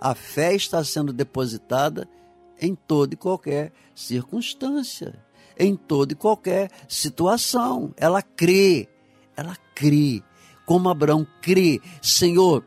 A 0.00 0.14
fé 0.14 0.54
está 0.54 0.84
sendo 0.84 1.12
depositada 1.12 2.06
em 2.60 2.74
toda 2.74 3.14
e 3.14 3.16
qualquer 3.16 3.72
circunstância, 3.94 5.14
em 5.58 5.76
toda 5.76 6.12
e 6.12 6.16
qualquer 6.16 6.70
situação. 6.88 7.92
Ela 7.96 8.22
crê 8.22 8.88
ela 9.38 9.56
crê, 9.72 10.20
como 10.66 10.88
Abraão 10.88 11.24
crê, 11.40 11.80
Senhor, 12.02 12.64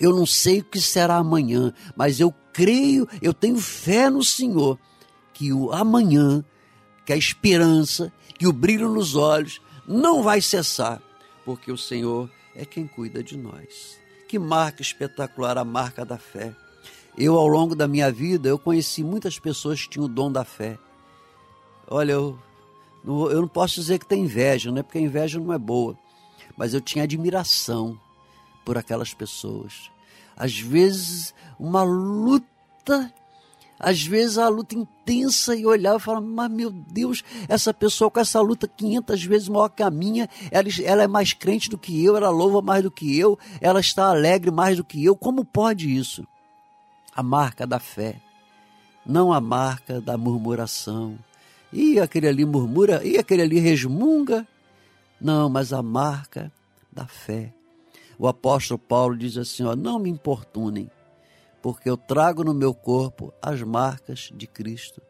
eu 0.00 0.10
não 0.10 0.26
sei 0.26 0.58
o 0.58 0.64
que 0.64 0.80
será 0.80 1.14
amanhã, 1.14 1.72
mas 1.96 2.18
eu 2.18 2.34
creio, 2.52 3.08
eu 3.22 3.32
tenho 3.32 3.56
fé 3.58 4.10
no 4.10 4.24
Senhor, 4.24 4.76
que 5.32 5.52
o 5.52 5.70
amanhã, 5.70 6.44
que 7.06 7.12
a 7.12 7.16
esperança, 7.16 8.12
que 8.36 8.48
o 8.48 8.52
brilho 8.52 8.88
nos 8.88 9.14
olhos 9.14 9.62
não 9.86 10.24
vai 10.24 10.40
cessar, 10.40 11.00
porque 11.44 11.70
o 11.70 11.78
Senhor 11.78 12.28
é 12.56 12.64
quem 12.64 12.84
cuida 12.84 13.22
de 13.22 13.36
nós. 13.36 13.96
Que 14.26 14.36
marca 14.36 14.82
espetacular 14.82 15.56
a 15.56 15.64
marca 15.64 16.04
da 16.04 16.18
fé. 16.18 16.52
Eu, 17.16 17.36
ao 17.36 17.46
longo 17.46 17.76
da 17.76 17.86
minha 17.86 18.10
vida, 18.10 18.48
eu 18.48 18.58
conheci 18.58 19.04
muitas 19.04 19.38
pessoas 19.38 19.82
que 19.82 19.90
tinham 19.90 20.06
o 20.06 20.08
dom 20.08 20.32
da 20.32 20.44
fé. 20.44 20.78
Olha, 21.92 22.12
eu, 22.12 22.38
eu 23.04 23.42
não 23.42 23.48
posso 23.48 23.74
dizer 23.74 23.98
que 23.98 24.06
tem 24.06 24.22
inveja, 24.22 24.72
né? 24.72 24.82
porque 24.82 24.96
a 24.96 25.02
inveja 25.02 25.38
não 25.38 25.52
é 25.52 25.58
boa, 25.58 25.96
mas 26.56 26.72
eu 26.72 26.80
tinha 26.80 27.04
admiração 27.04 28.00
por 28.64 28.78
aquelas 28.78 29.12
pessoas. 29.12 29.90
Às 30.34 30.58
vezes, 30.58 31.34
uma 31.58 31.82
luta 31.82 33.12
às 33.78 34.00
vezes 34.00 34.38
a 34.38 34.48
luta 34.48 34.76
intensa 34.76 35.56
e 35.56 35.66
olhar 35.66 35.96
e 35.96 36.00
falar, 36.00 36.20
mas 36.20 36.48
meu 36.48 36.70
Deus, 36.70 37.24
essa 37.48 37.74
pessoa 37.74 38.08
com 38.08 38.20
essa 38.20 38.40
luta 38.40 38.68
500 38.68 39.24
vezes 39.24 39.48
maior 39.48 39.68
que 39.68 39.82
a 39.82 39.90
minha, 39.90 40.28
ela, 40.52 40.68
ela 40.84 41.02
é 41.02 41.08
mais 41.08 41.32
crente 41.32 41.68
do 41.68 41.76
que 41.76 42.02
eu, 42.02 42.16
ela 42.16 42.30
louva 42.30 42.62
mais 42.62 42.84
do 42.84 42.92
que 42.92 43.18
eu, 43.18 43.36
ela 43.60 43.80
está 43.80 44.04
alegre 44.04 44.52
mais 44.52 44.76
do 44.76 44.84
que 44.84 45.04
eu. 45.04 45.16
Como 45.16 45.44
pode 45.44 45.92
isso? 45.92 46.24
A 47.14 47.24
marca 47.24 47.66
da 47.66 47.80
fé, 47.80 48.20
não 49.04 49.32
a 49.32 49.40
marca 49.40 50.00
da 50.00 50.16
murmuração. 50.16 51.18
E 51.72 51.98
aquele 51.98 52.28
ali 52.28 52.44
murmura, 52.44 53.04
e 53.04 53.18
aquele 53.18 53.42
ali 53.42 53.58
resmunga. 53.58 54.46
Não, 55.20 55.48
mas 55.48 55.72
a 55.72 55.82
marca 55.82 56.52
da 56.92 57.06
fé. 57.06 57.52
O 58.18 58.28
apóstolo 58.28 58.78
Paulo 58.78 59.16
diz 59.16 59.36
assim: 59.36 59.64
ó, 59.64 59.74
não 59.74 59.98
me 59.98 60.10
importunem 60.10 60.90
porque 61.62 61.88
eu 61.88 61.96
trago 61.96 62.42
no 62.42 62.52
meu 62.52 62.74
corpo 62.74 63.32
as 63.40 63.62
marcas 63.62 64.30
de 64.34 64.48
Cristo. 64.48 65.00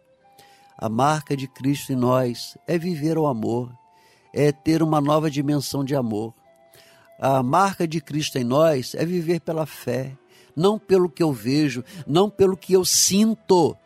A 0.77 0.89
marca 0.89 1.35
de 1.35 1.49
Cristo 1.49 1.93
em 1.93 1.97
nós 1.97 2.59
é 2.67 2.77
viver 2.77 3.17
o 3.17 3.27
amor, 3.27 3.73
é 4.35 4.53
ter 4.53 4.83
uma 4.83 5.01
nova 5.01 5.31
dimensão 5.31 5.83
de 5.83 5.97
amor. 5.97 6.35
A 7.19 7.43
marca 7.43 7.89
de 7.89 8.01
Cristo 8.01 8.37
em 8.37 8.45
nós 8.45 8.95
é 8.95 9.07
viver 9.07 9.41
pela 9.41 9.65
fé, 9.65 10.17
não 10.55 10.79
pelo 10.79 11.09
que 11.09 11.23
eu 11.23 11.33
vejo, 11.33 11.83
não 12.07 12.29
pelo 12.29 12.57
que 12.57 12.75
eu 12.75 12.85
sinto, 12.85 13.77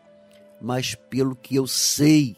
mas 0.61 0.95
pelo 0.95 1.37
que 1.37 1.55
eu 1.55 1.67
sei 1.67 2.37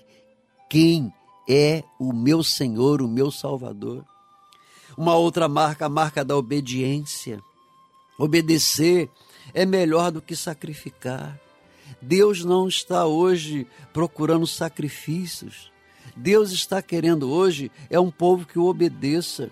quem 0.68 1.12
é 1.48 1.82
o 1.98 2.12
meu 2.12 2.42
Senhor, 2.42 3.00
o 3.00 3.08
meu 3.08 3.30
Salvador. 3.30 4.04
Uma 4.96 5.16
outra 5.16 5.48
marca, 5.48 5.86
a 5.86 5.88
marca 5.88 6.24
da 6.24 6.36
obediência. 6.36 7.40
Obedecer 8.18 9.10
é 9.54 9.64
melhor 9.64 10.10
do 10.10 10.20
que 10.20 10.36
sacrificar. 10.36 11.40
Deus 12.02 12.44
não 12.44 12.68
está 12.68 13.06
hoje 13.06 13.66
procurando 13.92 14.46
sacrifícios. 14.46 15.72
Deus 16.16 16.50
está 16.50 16.82
querendo 16.82 17.30
hoje 17.30 17.70
é 17.88 17.98
um 17.98 18.10
povo 18.10 18.44
que 18.44 18.58
o 18.58 18.64
obedeça, 18.64 19.50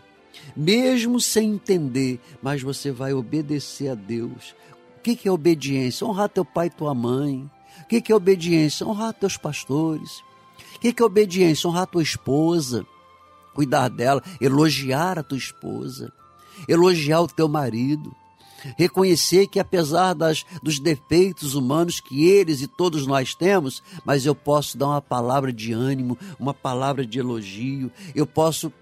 mesmo 0.56 1.20
sem 1.20 1.52
entender, 1.52 2.20
mas 2.42 2.60
você 2.60 2.90
vai 2.90 3.14
obedecer 3.14 3.88
a 3.88 3.94
Deus. 3.94 4.54
O 4.98 5.00
que 5.00 5.28
é 5.28 5.30
obediência? 5.30 6.06
Honrar 6.06 6.28
teu 6.28 6.44
pai 6.44 6.66
e 6.66 6.70
tua 6.70 6.94
mãe. 6.94 7.48
O 7.82 7.86
que 7.86 8.12
é 8.12 8.14
obediência? 8.14 8.86
Honrar 8.86 9.14
teus 9.14 9.36
pastores. 9.36 10.25
O 10.90 10.94
que 10.94 11.02
é 11.02 11.06
obediência? 11.06 11.68
Honrar 11.68 11.86
tua 11.86 12.02
esposa, 12.02 12.86
cuidar 13.54 13.88
dela, 13.88 14.22
elogiar 14.40 15.18
a 15.18 15.22
tua 15.22 15.38
esposa, 15.38 16.12
elogiar 16.68 17.20
o 17.20 17.28
teu 17.28 17.48
marido 17.48 18.14
reconhecer 18.76 19.46
que 19.46 19.60
apesar 19.60 20.14
das, 20.14 20.44
dos 20.62 20.78
defeitos 20.78 21.54
humanos 21.54 22.00
que 22.00 22.26
eles 22.26 22.60
e 22.62 22.66
todos 22.66 23.06
nós 23.06 23.34
temos, 23.34 23.82
mas 24.04 24.24
eu 24.26 24.34
posso 24.34 24.76
dar 24.76 24.86
uma 24.86 25.02
palavra 25.02 25.52
de 25.52 25.72
ânimo, 25.72 26.18
uma 26.38 26.54
palavra 26.54 27.06
de 27.06 27.18
elogio, 27.18 27.90
eu 28.14 28.26
posso 28.26 28.72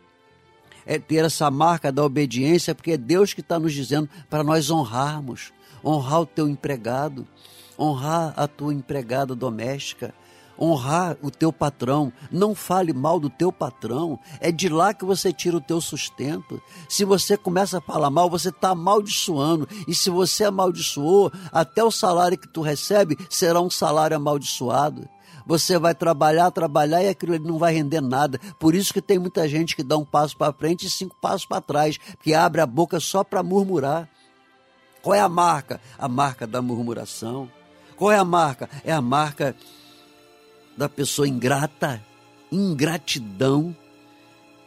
é, 0.87 0.99
ter 0.99 1.25
essa 1.25 1.51
marca 1.51 1.91
da 1.91 2.05
obediência, 2.05 2.75
porque 2.75 2.93
é 2.93 2.97
Deus 2.97 3.35
que 3.35 3.41
está 3.41 3.59
nos 3.59 3.73
dizendo 3.73 4.09
para 4.31 4.45
nós 4.45 4.71
honrarmos, 4.71 5.53
honrar 5.85 6.21
o 6.21 6.27
teu 6.27 6.49
empregado, 6.49 7.27
honrar 7.79 8.33
a 8.37 8.47
tua 8.47 8.73
empregada 8.73 9.35
doméstica, 9.35 10.15
honrar 10.59 11.17
o 11.23 11.31
teu 11.31 11.53
patrão. 11.53 12.13
Não 12.31 12.55
fale 12.55 12.93
mal 12.93 13.19
do 13.19 13.31
teu 13.31 13.53
patrão. 13.53 14.19
É 14.41 14.51
de 14.51 14.69
lá 14.69 14.95
que 14.95 15.05
você 15.05 15.33
tira 15.33 15.57
o 15.57 15.61
teu 15.61 15.81
sustento. 15.81 16.61
Se 16.89 17.05
você 17.05 17.37
começa 17.37 17.79
a 17.79 17.81
falar 17.81 18.11
mal, 18.11 18.29
você 18.31 18.49
está 18.49 18.71
amaldiçoando. 18.71 19.69
E 19.87 19.95
se 19.95 20.11
você 20.11 20.45
amaldiçoou, 20.45 21.33
até 21.53 21.83
o 21.83 21.91
salário 21.91 22.39
que 22.39 22.49
tu 22.49 22.61
recebe 22.61 23.17
será 23.29 23.61
um 23.61 23.71
salário 23.71 24.17
amaldiçoado. 24.17 25.09
Você 25.47 25.79
vai 25.79 25.95
trabalhar, 25.95 26.51
trabalhar 26.51 27.03
e 27.03 27.09
aquilo 27.09 27.39
não 27.39 27.59
vai 27.59 27.75
render 27.75 28.01
nada. 28.01 28.41
Por 28.59 28.75
isso 28.75 28.95
que 28.95 29.03
tem 29.03 29.19
muita 29.19 29.47
gente 29.47 29.77
que 29.77 29.83
dá 29.83 29.97
um 29.97 30.05
passo 30.05 30.37
para 30.37 30.53
frente 30.53 30.87
e 30.87 30.91
cinco 30.91 31.17
passos 31.21 31.45
para 31.45 31.61
trás, 31.61 31.99
que 32.23 32.33
abre 32.33 32.61
a 32.61 32.67
boca 32.67 32.99
só 32.99 33.23
para 33.23 33.43
murmurar. 33.43 34.09
Qual 35.03 35.15
é 35.15 35.21
a 35.21 35.29
marca? 35.29 35.81
A 35.99 36.09
marca 36.09 36.47
da 36.47 36.63
murmuração. 36.63 37.51
Qual 37.95 38.11
é 38.11 38.17
a 38.17 38.25
marca? 38.25 38.71
É 38.83 38.93
a 38.93 39.03
marca 39.03 39.55
da 40.77 40.89
pessoa 40.89 41.29
ingrata, 41.29 42.05
ingratidão. 42.51 43.77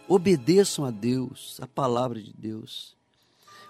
Obedeçam 0.07 0.85
a 0.85 0.91
Deus, 0.91 1.59
a 1.61 1.67
palavra 1.67 2.21
de 2.21 2.33
Deus. 2.33 2.95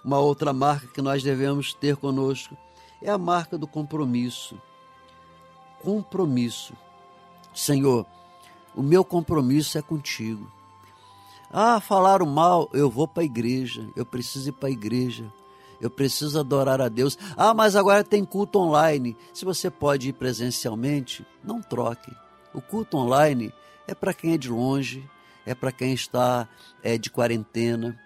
Uma 0.04 0.20
outra 0.20 0.54
marca 0.54 0.88
que 0.88 1.02
nós 1.02 1.24
devemos 1.24 1.74
ter 1.74 1.98
conosco 1.98 2.56
é 3.02 3.10
a 3.10 3.18
marca 3.18 3.58
do 3.58 3.68
compromisso. 3.68 4.60
Compromisso. 5.82 6.74
Senhor, 7.54 8.06
o 8.76 8.82
meu 8.84 9.04
compromisso 9.04 9.78
é 9.78 9.82
contigo. 9.82 10.52
Ah, 11.52 11.80
falaram 11.80 12.26
mal, 12.26 12.70
eu 12.74 12.90
vou 12.90 13.08
para 13.08 13.24
a 13.24 13.26
igreja, 13.26 13.88
eu 13.96 14.06
preciso 14.06 14.50
ir 14.50 14.52
para 14.52 14.68
a 14.68 14.72
igreja, 14.72 15.32
eu 15.80 15.90
preciso 15.90 16.40
adorar 16.40 16.82
a 16.82 16.90
Deus. 16.90 17.18
Ah, 17.36 17.54
mas 17.54 17.76
agora 17.76 18.04
tem 18.04 18.26
culto 18.26 18.60
online. 18.60 19.16
Se 19.34 19.46
você 19.46 19.70
pode 19.70 20.10
ir 20.10 20.14
presencialmente, 20.14 21.26
não 21.44 21.62
troque. 21.62 22.12
O 22.54 22.62
culto 22.62 22.98
online 22.98 23.54
é 23.88 23.94
para 23.94 24.14
quem 24.14 24.34
é 24.34 24.38
de 24.38 24.50
longe, 24.50 25.08
é 25.46 25.56
para 25.56 25.72
quem 25.72 25.94
está 25.94 26.48
é, 26.84 26.98
de 26.98 27.10
quarentena, 27.10 27.98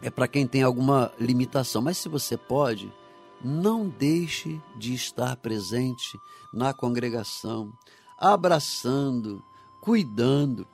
é 0.00 0.10
para 0.10 0.28
quem 0.28 0.46
tem 0.46 0.62
alguma 0.62 1.12
limitação. 1.18 1.82
Mas 1.82 1.98
se 1.98 2.08
você 2.08 2.36
pode, 2.36 2.92
não 3.42 3.88
deixe 3.88 4.60
de 4.76 4.94
estar 4.94 5.36
presente 5.36 6.18
na 6.52 6.72
congregação, 6.72 7.72
abraçando, 8.18 9.42
cuidando, 9.80 10.66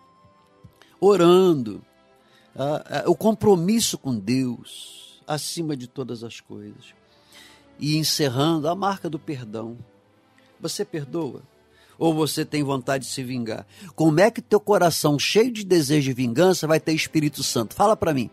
orando. 1.01 1.83
O 3.07 3.17
compromisso 3.17 3.99
com 3.99 4.19
Deus 4.19 5.23
acima 5.27 5.77
de 5.77 5.87
todas 5.87 6.23
as 6.23 6.41
coisas. 6.41 6.95
E 7.79 7.97
encerrando 7.97 8.69
a 8.69 8.75
marca 8.75 9.09
do 9.11 9.19
perdão. 9.19 9.77
Você 10.61 10.85
perdoa? 10.85 11.43
Ou 11.99 12.15
você 12.15 12.45
tem 12.45 12.63
vontade 12.63 13.05
de 13.05 13.11
se 13.11 13.23
vingar? 13.23 13.67
Como 13.95 14.21
é 14.21 14.31
que 14.31 14.43
teu 14.43 14.61
coração 14.61 15.19
cheio 15.19 15.53
de 15.53 15.65
desejo 15.65 16.09
de 16.09 16.13
vingança 16.13 16.67
vai 16.67 16.81
ter 16.81 16.93
Espírito 16.93 17.43
Santo? 17.43 17.75
Fala 17.75 17.97
para 17.97 18.15
mim. 18.15 18.31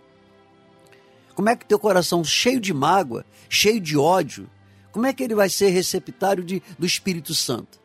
Como 1.36 1.49
é 1.49 1.55
que 1.55 1.66
teu 1.66 1.80
coração 1.80 2.24
cheio 2.24 2.59
de 2.59 2.74
mágoa, 2.74 3.26
cheio 3.49 3.80
de 3.80 3.97
ódio, 3.97 4.49
como 4.91 5.05
é 5.05 5.14
que 5.14 5.24
ele 5.24 5.36
vai 5.36 5.49
ser 5.49 5.70
receptário 5.70 6.43
de, 6.43 6.62
do 6.78 6.86
Espírito 6.86 7.34
Santo? 7.34 7.80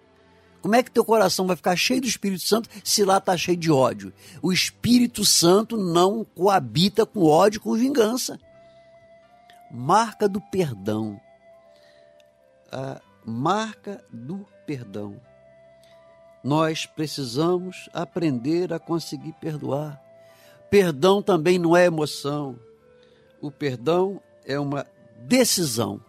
Como 0.61 0.74
é 0.74 0.83
que 0.83 0.91
teu 0.91 1.05
coração 1.05 1.47
vai 1.47 1.55
ficar 1.55 1.77
cheio 1.77 2.01
do 2.01 2.09
Espírito 2.09 2.43
Santo 2.43 2.68
se 2.83 3.05
lá 3.05 3.18
está 3.18 3.37
cheio 3.37 3.57
de 3.57 3.70
ódio? 3.70 4.12
O 4.43 4.53
Espírito 4.53 5.24
Santo 5.24 5.77
não 5.77 6.24
coabita 6.24 7.07
com 7.07 7.22
ódio, 7.22 7.61
com 7.61 7.74
vingança. 7.74 8.39
Marca 9.70 10.29
do 10.29 10.41
perdão. 10.41 11.20
A 12.72 13.01
marca 13.24 14.05
do 14.12 14.45
perdão. 14.66 15.20
Nós 16.47 16.86
precisamos 16.86 17.88
aprender 17.92 18.72
a 18.72 18.78
conseguir 18.78 19.32
perdoar. 19.32 20.01
Perdão 20.70 21.20
também 21.20 21.59
não 21.59 21.76
é 21.76 21.86
emoção. 21.86 22.57
O 23.40 23.51
perdão 23.51 24.22
é 24.44 24.57
uma 24.57 24.86
decisão 25.22 26.01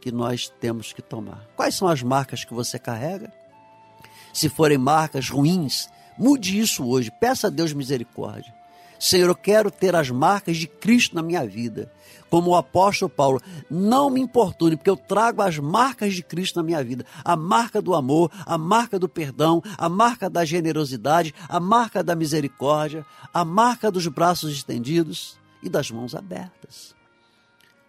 que 0.00 0.10
nós 0.10 0.48
temos 0.48 0.94
que 0.94 1.02
tomar. 1.02 1.46
Quais 1.54 1.74
são 1.74 1.86
as 1.86 2.02
marcas 2.02 2.46
que 2.46 2.54
você 2.54 2.78
carrega? 2.78 3.30
Se 4.32 4.48
forem 4.48 4.78
marcas 4.78 5.28
ruins, 5.28 5.90
mude 6.16 6.58
isso 6.58 6.82
hoje. 6.86 7.10
Peça 7.20 7.48
a 7.48 7.50
Deus 7.50 7.74
misericórdia. 7.74 8.54
Senhor, 9.04 9.28
eu 9.28 9.34
quero 9.34 9.70
ter 9.70 9.94
as 9.94 10.08
marcas 10.08 10.56
de 10.56 10.66
Cristo 10.66 11.14
na 11.14 11.22
minha 11.22 11.46
vida. 11.46 11.92
Como 12.30 12.52
o 12.52 12.56
apóstolo 12.56 13.10
Paulo, 13.10 13.38
não 13.70 14.08
me 14.08 14.18
importune, 14.18 14.78
porque 14.78 14.88
eu 14.88 14.96
trago 14.96 15.42
as 15.42 15.58
marcas 15.58 16.14
de 16.14 16.22
Cristo 16.22 16.56
na 16.56 16.62
minha 16.62 16.82
vida: 16.82 17.04
a 17.22 17.36
marca 17.36 17.82
do 17.82 17.94
amor, 17.94 18.30
a 18.46 18.56
marca 18.56 18.98
do 18.98 19.06
perdão, 19.06 19.62
a 19.76 19.90
marca 19.90 20.30
da 20.30 20.42
generosidade, 20.42 21.34
a 21.46 21.60
marca 21.60 22.02
da 22.02 22.14
misericórdia, 22.14 23.04
a 23.32 23.44
marca 23.44 23.90
dos 23.90 24.06
braços 24.06 24.54
estendidos 24.54 25.36
e 25.62 25.68
das 25.68 25.90
mãos 25.90 26.14
abertas. 26.14 26.94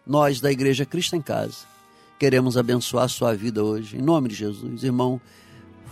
Nós, 0.05 0.41
da 0.41 0.51
Igreja 0.51 0.85
Cristo 0.85 1.15
em 1.15 1.21
Casa, 1.21 1.59
queremos 2.19 2.57
abençoar 2.57 3.05
a 3.05 3.07
sua 3.07 3.33
vida 3.33 3.63
hoje, 3.63 3.97
em 3.97 4.01
nome 4.01 4.27
de 4.27 4.35
Jesus. 4.35 4.83
Irmão 4.83 5.21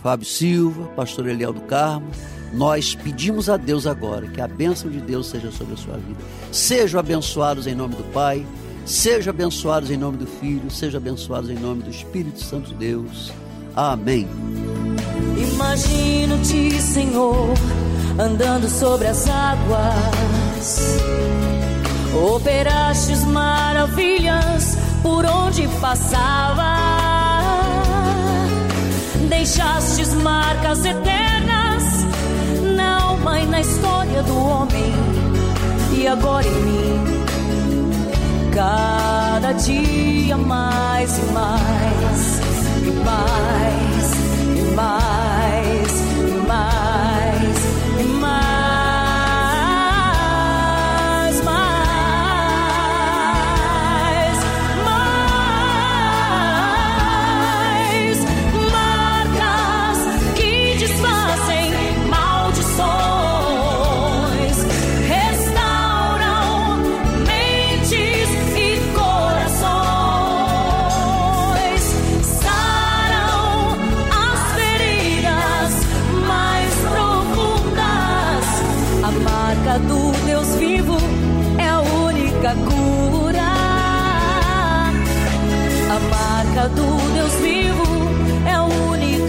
Fábio 0.04 0.26
Silva, 0.26 0.84
pastor 0.88 1.26
Eliel 1.26 1.54
do 1.54 1.62
Carmo, 1.62 2.06
nós 2.52 2.94
pedimos 2.94 3.48
a 3.48 3.56
Deus 3.56 3.86
agora 3.86 4.28
que 4.28 4.38
a 4.38 4.46
bênção 4.46 4.90
de 4.90 5.00
Deus 5.00 5.30
seja 5.30 5.50
sobre 5.50 5.72
a 5.72 5.76
sua 5.78 5.94
vida. 5.94 6.20
Sejam 6.52 7.00
abençoados 7.00 7.66
em 7.66 7.74
nome 7.74 7.94
do 7.94 8.04
Pai, 8.12 8.44
sejam 8.84 9.30
abençoados 9.30 9.90
em 9.90 9.96
nome 9.96 10.18
do 10.18 10.26
Filho, 10.26 10.70
sejam 10.70 10.98
abençoados 10.98 11.48
em 11.48 11.54
nome 11.54 11.82
do 11.82 11.88
Espírito 11.88 12.38
Santo 12.38 12.68
de 12.68 12.74
Deus. 12.74 13.32
Amém. 13.74 14.28
Imagino-te, 15.54 16.82
Senhor, 16.82 17.54
andando 18.20 18.68
sobre 18.68 19.06
as 19.06 19.26
águas. 19.26 20.98
Operastes 22.14 23.24
maravilhas 23.24 24.76
por 25.02 25.24
onde 25.24 25.66
passava. 25.80 27.13
Deixastes 29.28 30.14
marcas 30.14 30.84
eternas 30.84 31.84
na 32.76 33.02
alma 33.02 33.40
e 33.40 33.46
na 33.46 33.60
história 33.60 34.22
do 34.22 34.36
homem. 34.36 34.92
E 35.96 36.06
agora 36.06 36.46
em 36.46 36.62
mim, 36.62 37.24
cada 38.52 39.52
dia 39.52 40.36
mais 40.36 41.18
e 41.18 41.22
mais, 41.32 42.40
e 42.82 42.90
mais, 43.04 44.12
e 44.56 44.74
mais, 44.74 45.92
e 46.28 46.46
mais, 46.46 47.03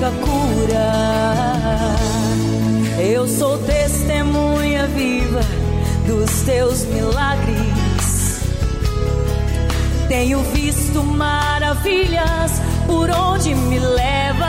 única 0.06 0.12
cura. 0.22 1.96
Eu 3.00 3.28
sou 3.28 3.58
testemunha 3.60 4.88
viva 4.88 5.42
dos 6.08 6.30
teus 6.42 6.86
milagres. 6.86 8.42
Tenho 10.08 10.42
visto 10.54 11.04
maravilhas 11.04 12.62
por 12.86 13.10
onde 13.10 13.56
me 13.56 13.80
levas. 13.80 14.46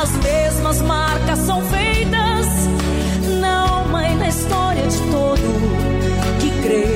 As 0.00 0.10
mesmas 0.22 0.80
marcas 0.82 1.38
são 1.40 1.60
feitas 1.62 2.46
na 3.40 3.68
alma 3.68 4.08
e 4.08 4.14
na 4.14 4.28
história 4.28 4.86
de 4.86 4.98
todo 5.10 5.40
que 6.40 6.50
crê. 6.62 6.86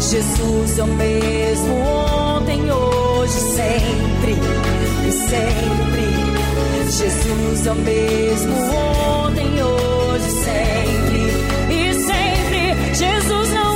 Jesus 0.00 0.78
é 0.78 0.82
o 0.82 0.86
mesmo 0.88 1.74
ontem, 1.80 2.70
hoje, 2.70 3.32
sempre 3.32 4.11
e 4.32 5.12
sempre. 5.12 6.22
Jesus 6.90 7.66
é 7.66 7.72
o 7.72 7.74
mesmo 7.76 8.54
ontem, 8.74 9.62
hoje, 9.62 10.30
sempre 10.30 11.74
e 11.74 11.94
sempre. 11.94 12.94
Jesus 12.94 13.50
não 13.52 13.71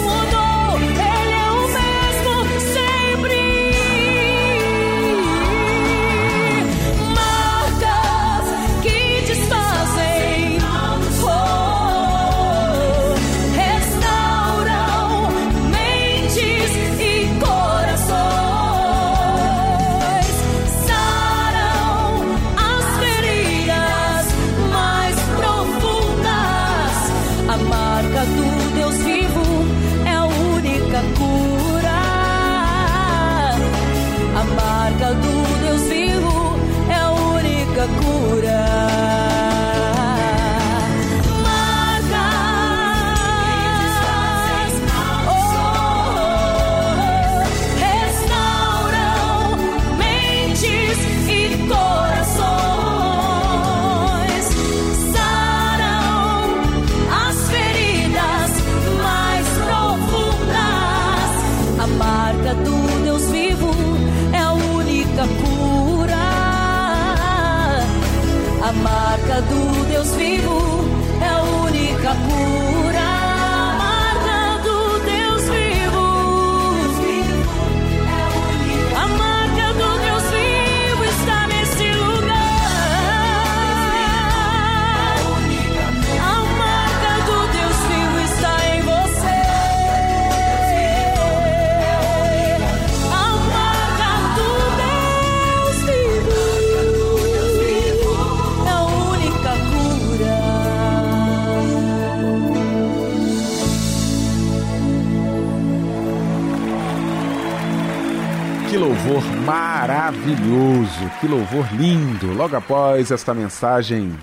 que 111.21 111.29
louvor 111.29 111.67
lindo. 111.75 112.33
Logo 112.33 112.57
após 112.57 113.11
esta 113.11 113.33
mensagem 113.33 114.17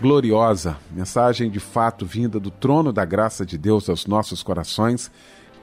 gloriosa, 0.00 0.76
mensagem 0.90 1.50
de 1.50 1.60
fato 1.60 2.04
vinda 2.04 2.38
do 2.40 2.50
trono 2.50 2.92
da 2.92 3.04
graça 3.04 3.44
de 3.44 3.56
Deus 3.56 3.88
aos 3.88 4.06
nossos 4.06 4.42
corações, 4.42 5.10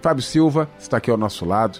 Fábio 0.02 0.24
Silva 0.24 0.70
está 0.80 0.98
aqui 0.98 1.12
ao 1.12 1.18
nosso 1.18 1.46
lado, 1.46 1.80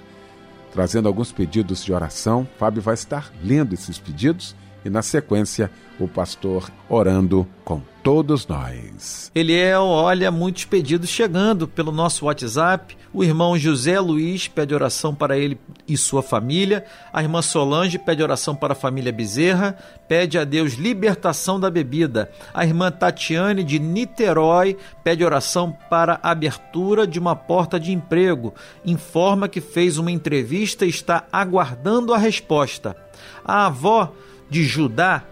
trazendo 0.72 1.08
alguns 1.08 1.32
pedidos 1.32 1.84
de 1.84 1.92
oração. 1.94 2.48
Fábio 2.58 2.82
vai 2.82 2.94
estar 2.94 3.32
lendo 3.44 3.74
esses 3.74 3.98
pedidos 3.98 4.56
e 4.84 4.90
na 4.90 5.02
sequência 5.02 5.72
o 6.00 6.08
pastor 6.08 6.70
orando 6.90 7.48
com 7.64 7.82
todos 8.04 8.48
nós. 8.48 9.32
Eliel, 9.36 9.84
olha, 9.84 10.32
muitos 10.32 10.66
pedidos 10.66 11.10
chegando 11.10 11.68
pelo 11.68 11.92
nosso 11.92 12.26
WhatsApp. 12.26 12.98
O 13.14 13.24
irmão 13.24 13.58
José 13.58 14.00
Luiz 14.00 14.48
pede 14.48 14.74
oração 14.74 15.14
para 15.14 15.38
ele 15.38 15.60
e 15.88 15.96
sua 15.96 16.24
família. 16.24 16.86
A 17.14 17.22
irmã 17.22 17.42
Solange 17.42 18.00
pede 18.00 18.24
oração 18.24 18.56
para 18.56 18.74
a 18.74 18.76
família 18.76 19.12
Bezerra. 19.12 19.78
Pede 20.08 20.38
a 20.38 20.44
Deus 20.44 20.74
libertação 20.74 21.60
da 21.60 21.70
bebida. 21.70 22.32
A 22.54 22.66
irmã 22.66 22.90
Tatiane 22.90 23.64
de 23.64 23.78
Niterói 23.78 24.78
pede 25.04 25.24
oração 25.24 25.76
para 25.90 26.20
abertura 26.24 27.06
de 27.06 27.20
uma 27.20 27.36
porta 27.36 27.80
de 27.80 27.92
emprego. 27.92 28.54
Informa 28.84 29.48
que 29.48 29.62
fez 29.62 29.98
uma 29.98 30.12
entrevista 30.12 30.86
e 30.86 30.90
está 30.90 31.26
aguardando 31.32 32.14
a 32.14 32.18
resposta. 32.18 32.96
A 33.44 33.68
avó 33.68 34.12
de 34.52 34.66
Judá, 34.66 35.24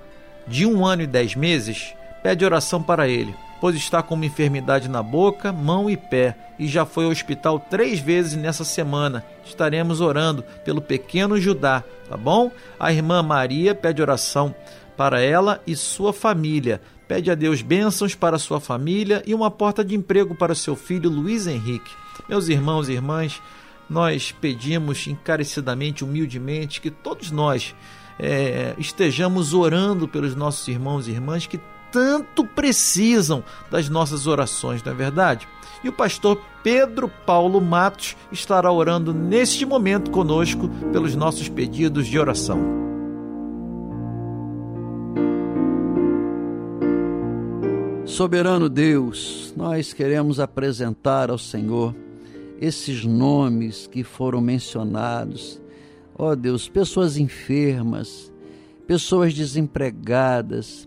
de 0.47 0.65
um 0.65 0.85
ano 0.85 1.01
e 1.01 1.07
dez 1.07 1.35
meses, 1.35 1.93
pede 2.23 2.45
oração 2.45 2.81
para 2.81 3.05
ele, 3.05 3.35
pois 3.59 3.75
está 3.75 4.01
com 4.01 4.15
uma 4.15 4.25
enfermidade 4.25 4.87
na 4.87 5.03
boca, 5.03 5.51
mão 5.51 5.89
e 5.89 5.97
pé 5.97 6.37
e 6.57 6.67
já 6.69 6.85
foi 6.85 7.03
ao 7.03 7.11
hospital 7.11 7.59
três 7.59 7.99
vezes 7.99 8.35
nessa 8.35 8.63
semana. 8.63 9.25
Estaremos 9.45 9.99
orando 9.99 10.41
pelo 10.63 10.81
pequeno 10.81 11.37
Judá, 11.37 11.83
tá 12.07 12.15
bom? 12.15 12.49
A 12.79 12.93
irmã 12.93 13.21
Maria 13.21 13.75
pede 13.75 14.01
oração 14.01 14.55
para 14.95 15.21
ela 15.21 15.61
e 15.67 15.75
sua 15.75 16.13
família. 16.13 16.81
Pede 17.05 17.29
a 17.29 17.35
Deus 17.35 17.61
bênçãos 17.61 18.15
para 18.15 18.39
sua 18.39 18.61
família 18.61 19.21
e 19.25 19.33
uma 19.33 19.51
porta 19.51 19.83
de 19.83 19.95
emprego 19.95 20.33
para 20.33 20.55
seu 20.55 20.77
filho 20.77 21.09
Luiz 21.09 21.45
Henrique. 21.45 21.91
Meus 22.29 22.47
irmãos 22.47 22.87
e 22.87 22.93
irmãs, 22.93 23.41
nós 23.89 24.31
pedimos 24.31 25.07
encarecidamente, 25.07 26.05
humildemente, 26.05 26.79
que 26.79 26.89
todos 26.89 27.31
nós 27.31 27.75
é, 28.19 28.75
estejamos 28.77 29.53
orando 29.53 30.07
pelos 30.07 30.35
nossos 30.35 30.67
irmãos 30.67 31.07
e 31.07 31.11
irmãs 31.11 31.47
que 31.47 31.59
tanto 31.91 32.45
precisam 32.45 33.43
das 33.71 33.89
nossas 33.89 34.27
orações, 34.27 34.83
não 34.83 34.91
é 34.91 34.95
verdade? 34.95 35.47
E 35.83 35.89
o 35.89 35.93
pastor 35.93 36.39
Pedro 36.61 37.09
Paulo 37.25 37.61
Matos 37.61 38.17
estará 38.31 38.71
orando 38.71 39.13
neste 39.13 39.65
momento 39.65 40.11
conosco 40.11 40.69
pelos 40.91 41.15
nossos 41.15 41.47
pedidos 41.47 42.05
de 42.05 42.19
oração. 42.19 42.59
Soberano 48.05 48.67
Deus, 48.67 49.53
nós 49.55 49.93
queremos 49.93 50.39
apresentar 50.39 51.29
ao 51.29 51.37
Senhor 51.37 51.95
esses 52.59 53.05
nomes 53.05 53.87
que 53.87 54.03
foram 54.03 54.41
mencionados 54.41 55.61
Ó 56.19 56.31
oh 56.31 56.35
Deus, 56.35 56.67
pessoas 56.67 57.15
enfermas, 57.15 58.29
pessoas 58.85 59.33
desempregadas, 59.33 60.85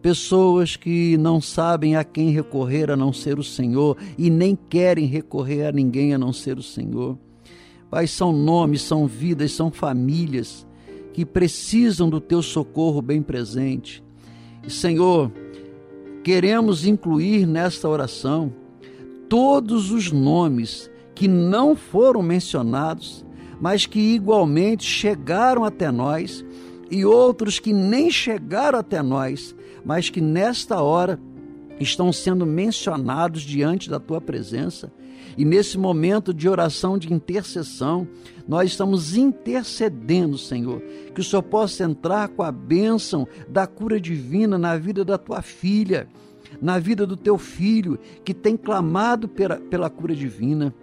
pessoas 0.00 0.74
que 0.74 1.18
não 1.18 1.38
sabem 1.38 1.96
a 1.96 2.02
quem 2.02 2.30
recorrer 2.30 2.90
a 2.90 2.96
não 2.96 3.12
ser 3.12 3.38
o 3.38 3.44
Senhor 3.44 3.98
e 4.16 4.30
nem 4.30 4.56
querem 4.56 5.04
recorrer 5.04 5.66
a 5.66 5.72
ninguém 5.72 6.14
a 6.14 6.18
não 6.18 6.32
ser 6.32 6.56
o 6.56 6.62
Senhor. 6.62 7.18
Pai, 7.90 8.06
são 8.06 8.32
nomes, 8.32 8.80
são 8.80 9.06
vidas, 9.06 9.52
são 9.52 9.70
famílias 9.70 10.66
que 11.12 11.26
precisam 11.26 12.08
do 12.08 12.18
teu 12.18 12.40
socorro 12.40 13.02
bem 13.02 13.20
presente. 13.20 14.02
Senhor, 14.66 15.30
queremos 16.24 16.86
incluir 16.86 17.46
nesta 17.46 17.86
oração 17.86 18.50
todos 19.28 19.90
os 19.90 20.10
nomes 20.10 20.90
que 21.14 21.28
não 21.28 21.76
foram 21.76 22.22
mencionados 22.22 23.26
mas 23.60 23.86
que 23.86 24.00
igualmente 24.14 24.84
chegaram 24.84 25.64
até 25.64 25.90
nós, 25.90 26.44
e 26.90 27.04
outros 27.04 27.58
que 27.58 27.72
nem 27.72 28.10
chegaram 28.10 28.78
até 28.78 29.02
nós, 29.02 29.54
mas 29.84 30.10
que 30.10 30.20
nesta 30.20 30.82
hora 30.82 31.20
estão 31.78 32.12
sendo 32.12 32.44
mencionados 32.44 33.42
diante 33.42 33.88
da 33.88 34.00
tua 34.00 34.20
presença. 34.20 34.92
E 35.36 35.44
nesse 35.44 35.78
momento 35.78 36.34
de 36.34 36.48
oração, 36.48 36.98
de 36.98 37.12
intercessão, 37.12 38.06
nós 38.46 38.70
estamos 38.70 39.16
intercedendo, 39.16 40.36
Senhor, 40.36 40.82
que 41.14 41.20
o 41.20 41.24
Senhor 41.24 41.42
possa 41.42 41.84
entrar 41.84 42.28
com 42.28 42.42
a 42.42 42.50
bênção 42.50 43.26
da 43.48 43.66
cura 43.66 44.00
divina 44.00 44.58
na 44.58 44.76
vida 44.76 45.04
da 45.04 45.16
tua 45.16 45.40
filha, 45.40 46.08
na 46.60 46.78
vida 46.78 47.06
do 47.06 47.16
teu 47.16 47.38
filho, 47.38 47.98
que 48.24 48.34
tem 48.34 48.56
clamado 48.56 49.28
pela, 49.28 49.56
pela 49.56 49.88
cura 49.88 50.14
divina. 50.14 50.74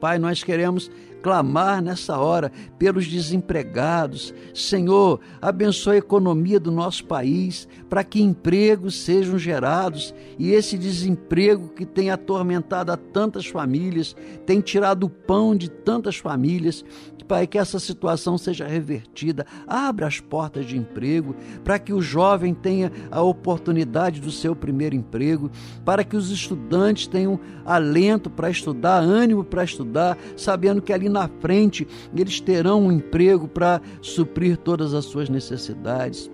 Pai, 0.00 0.18
nós 0.18 0.42
queremos 0.42 0.90
clamar 1.24 1.80
nessa 1.80 2.18
hora 2.18 2.52
pelos 2.78 3.06
desempregados. 3.06 4.34
Senhor, 4.52 5.20
abençoe 5.40 5.94
a 5.94 5.98
economia 5.98 6.60
do 6.60 6.70
nosso 6.70 7.06
país 7.06 7.66
para 7.88 8.04
que 8.04 8.20
empregos 8.20 9.02
sejam 9.02 9.38
gerados 9.38 10.14
e 10.38 10.50
esse 10.50 10.76
desemprego 10.76 11.70
que 11.70 11.86
tem 11.86 12.10
atormentado 12.10 12.92
a 12.92 12.96
tantas 12.98 13.46
famílias, 13.46 14.14
tem 14.44 14.60
tirado 14.60 15.04
o 15.04 15.08
pão 15.08 15.56
de 15.56 15.70
tantas 15.70 16.18
famílias, 16.18 16.84
Pai, 17.26 17.46
que 17.46 17.56
essa 17.56 17.78
situação 17.78 18.36
seja 18.36 18.66
revertida. 18.66 19.46
Abra 19.66 20.06
as 20.06 20.20
portas 20.20 20.66
de 20.66 20.76
emprego 20.76 21.34
para 21.64 21.78
que 21.78 21.92
o 21.92 22.02
jovem 22.02 22.52
tenha 22.52 22.92
a 23.10 23.22
oportunidade 23.22 24.20
do 24.20 24.30
seu 24.30 24.54
primeiro 24.54 24.94
emprego, 24.94 25.50
para 25.84 26.04
que 26.04 26.16
os 26.16 26.30
estudantes 26.30 27.06
tenham 27.06 27.40
alento 27.64 28.28
para 28.28 28.50
estudar, 28.50 28.98
ânimo 28.98 29.42
para 29.42 29.64
estudar, 29.64 30.18
sabendo 30.36 30.82
que 30.82 30.92
ali 30.92 31.08
na 31.14 31.28
frente 31.40 31.86
eles 32.14 32.40
terão 32.40 32.82
um 32.82 32.92
emprego 32.92 33.48
para 33.48 33.80
suprir 34.02 34.58
todas 34.58 34.92
as 34.92 35.04
suas 35.04 35.28
necessidades. 35.30 36.30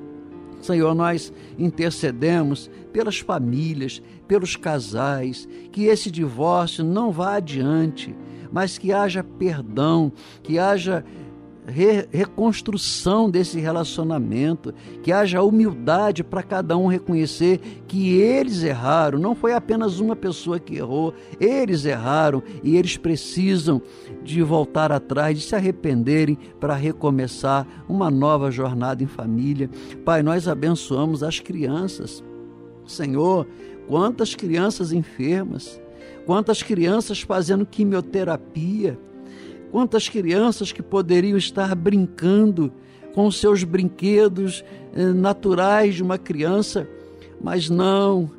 Senhor, 0.61 0.95
nós 0.95 1.33
intercedemos 1.59 2.71
pelas 2.93 3.19
famílias, 3.19 4.03
pelos 4.27 4.57
casais, 4.57 5.49
que 5.71 5.85
esse 5.85 6.11
divórcio 6.11 6.85
não 6.85 7.11
vá 7.11 7.37
adiante, 7.37 8.15
mas 8.53 8.77
que 8.77 8.93
haja 8.93 9.23
perdão, 9.23 10.13
que 10.43 10.59
haja 10.59 11.05
re 11.67 12.07
reconstrução 12.11 13.31
desse 13.31 13.59
relacionamento, 13.61 14.75
que 15.03 15.13
haja 15.13 15.43
humildade 15.43 16.25
para 16.25 16.43
cada 16.43 16.77
um 16.77 16.87
reconhecer 16.87 17.61
que 17.87 18.15
eles 18.15 18.63
erraram, 18.63 19.19
não 19.19 19.35
foi 19.35 19.53
apenas 19.53 20.01
uma 20.01 20.17
pessoa 20.17 20.59
que 20.59 20.77
errou, 20.77 21.15
eles 21.39 21.85
erraram 21.85 22.43
e 22.63 22.77
eles 22.77 22.97
precisam 22.97 23.81
de 24.23 24.43
voltar 24.43 24.93
atrás, 24.93 25.39
de 25.39 25.45
se 25.45 25.55
arrependerem 25.55 26.39
para 26.59 26.75
recomeçar 26.75 27.67
uma 27.89 28.11
nova 28.11 28.51
jornada 28.51 29.03
em 29.03 29.07
família. 29.07 29.71
Pai, 30.05 30.23
nós 30.23 30.49
abençoamos 30.49 31.23
as 31.23 31.41
crianças. 31.41 32.23
Senhor, 32.87 33.47
quantas 33.87 34.35
crianças 34.35 34.93
enfermas, 34.93 35.81
quantas 36.27 36.63
crianças 36.63 37.21
fazendo 37.21 37.67
quimioterapia, 37.67 38.99
Quantas 39.71 40.09
crianças 40.09 40.73
que 40.73 40.83
poderiam 40.83 41.39
estar 41.39 41.75
brincando 41.75 42.73
com 43.15 43.31
seus 43.31 43.65
brinquedos 43.65 44.65
eh, 44.95 45.07
naturais 45.13 45.95
de 45.95 46.03
uma 46.03 46.19
criança, 46.19 46.89
mas 47.41 47.71
não, 47.71 48.31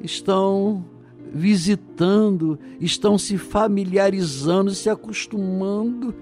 estão 0.00 0.84
visitando, 1.32 2.58
estão 2.80 3.18
se 3.18 3.36
familiarizando, 3.36 4.70
se 4.70 4.88
acostumando 4.88 6.14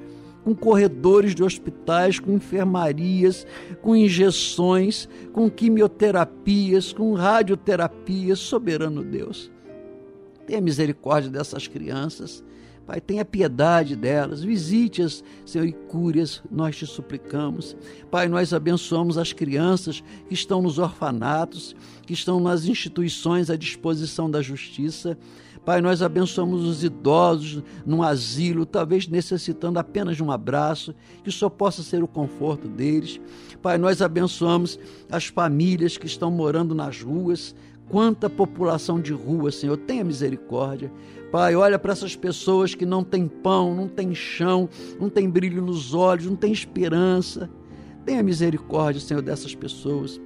com 0.45 0.55
corredores 0.55 1.35
de 1.35 1.43
hospitais, 1.43 2.21
com 2.21 2.33
enfermarias, 2.33 3.47
com 3.83 3.97
injeções, 3.97 5.09
com 5.33 5.51
quimioterapias, 5.51 6.93
com 6.93 7.14
radioterapias. 7.14 8.39
Soberano 8.39 9.03
Deus, 9.03 9.51
tenha 10.47 10.61
misericórdia 10.61 11.31
dessas 11.31 11.67
crianças 11.67 12.45
Pai, 12.87 13.01
tenha 13.01 13.24
piedade 13.24 13.97
delas, 13.97 14.45
visite-as, 14.45 15.24
Senhor, 15.45 15.66
e 15.66 15.72
cure-as, 15.72 16.41
nós 16.49 16.76
te 16.76 16.87
suplicamos. 16.87 17.76
Pai, 18.12 18.28
nós 18.28 18.53
abençoamos 18.53 19.18
as 19.18 19.32
crianças 19.32 20.05
que 20.28 20.34
estão 20.34 20.62
nos 20.62 20.78
orfanatos, 20.78 21.74
que 22.07 22.12
estão 22.12 22.39
nas 22.39 22.66
instituições 22.66 23.51
à 23.51 23.57
disposição 23.57 24.30
da 24.30 24.41
justiça. 24.41 25.18
Pai, 25.64 25.80
nós 25.80 26.01
abençoamos 26.01 26.64
os 26.64 26.84
idosos 26.84 27.61
num 27.84 28.05
asilo, 28.05 28.64
talvez 28.64 29.09
necessitando 29.09 29.80
apenas 29.80 30.14
de 30.14 30.22
um 30.22 30.30
abraço, 30.30 30.95
que 31.24 31.32
só 31.32 31.49
possa 31.49 31.82
ser 31.82 32.05
o 32.05 32.09
conforto 32.09 32.68
deles. 32.68 33.20
Pai, 33.61 33.78
nós 33.78 34.01
abençoamos 34.01 34.78
as 35.11 35.26
famílias 35.26 35.99
que 35.99 36.07
estão 36.07 36.30
morando 36.30 36.72
nas 36.72 37.03
ruas, 37.03 37.53
quanta 37.89 38.30
população 38.30 39.01
de 39.01 39.12
rua, 39.12 39.51
Senhor, 39.51 39.76
tenha 39.76 40.05
misericórdia. 40.05 40.93
Pai, 41.37 41.55
olha 41.55 41.78
para 41.78 41.93
essas 41.93 42.16
pessoas 42.16 42.74
que 42.74 42.87
não 42.87 43.05
têm 43.05 43.28
pão, 43.28 43.74
não 43.74 43.87
têm 43.87 44.14
chão, 44.14 44.70
não 44.99 45.11
têm 45.11 45.28
brilho 45.28 45.61
nos 45.61 45.93
olhos, 45.93 46.24
não 46.24 46.34
têm 46.34 46.51
esperança. 46.51 47.51
Tenha 48.07 48.22
misericórdia, 48.22 49.03
Senhor, 49.03 49.20
dessas 49.20 49.55
pessoas. 49.55 50.18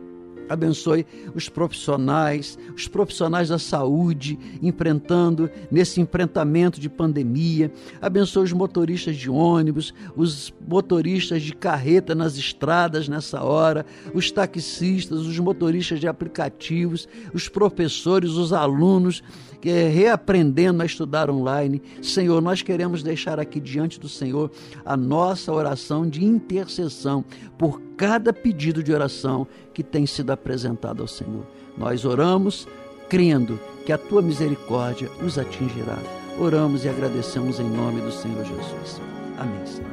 Abençoe 0.48 1.06
os 1.32 1.48
profissionais, 1.48 2.58
os 2.76 2.88
profissionais 2.88 3.48
da 3.48 3.58
saúde, 3.58 4.38
enfrentando 4.62 5.50
nesse 5.70 6.00
enfrentamento 6.00 6.80
de 6.80 6.88
pandemia. 6.88 7.72
Abençoe 8.00 8.44
os 8.44 8.52
motoristas 8.52 9.16
de 9.16 9.28
ônibus, 9.28 9.94
os 10.16 10.52
motoristas 10.66 11.42
de 11.42 11.52
carreta 11.52 12.14
nas 12.14 12.36
estradas 12.36 13.08
nessa 13.08 13.42
hora, 13.42 13.86
os 14.12 14.30
taxistas, 14.30 15.20
os 15.20 15.38
motoristas 15.40 15.98
de 15.98 16.06
aplicativos, 16.06 17.08
os 17.34 17.48
professores, 17.48 18.30
os 18.30 18.52
alunos 18.52 19.22
é 19.68 19.88
reaprendendo 19.88 20.82
a 20.82 20.86
estudar 20.86 21.28
online. 21.28 21.82
Senhor, 22.00 22.40
nós 22.40 22.62
queremos 22.62 23.02
deixar 23.02 23.38
aqui 23.38 23.60
diante 23.60 24.00
do 24.00 24.08
Senhor 24.08 24.50
a 24.84 24.96
nossa 24.96 25.52
oração 25.52 26.08
de 26.08 26.24
intercessão 26.24 27.24
por 27.58 27.80
cada 27.96 28.32
pedido 28.32 28.82
de 28.82 28.92
oração 28.92 29.46
que 29.74 29.82
tem 29.82 30.06
sido 30.06 30.30
apresentado 30.30 31.02
ao 31.02 31.08
Senhor. 31.08 31.46
Nós 31.76 32.04
oramos 32.04 32.66
crendo 33.08 33.58
que 33.84 33.92
a 33.92 33.98
tua 33.98 34.22
misericórdia 34.22 35.10
os 35.22 35.36
atingirá. 35.36 35.98
Oramos 36.38 36.84
e 36.84 36.88
agradecemos 36.88 37.60
em 37.60 37.68
nome 37.68 38.00
do 38.00 38.12
Senhor 38.12 38.44
Jesus. 38.44 39.00
Amém. 39.36 39.66
Senhor. 39.66 39.89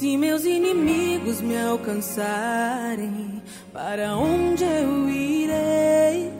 Se 0.00 0.16
meus 0.16 0.46
inimigos 0.46 1.42
me 1.42 1.58
alcançarem, 1.60 3.42
para 3.70 4.16
onde 4.16 4.64
eu 4.64 5.10
irei? 5.10 6.32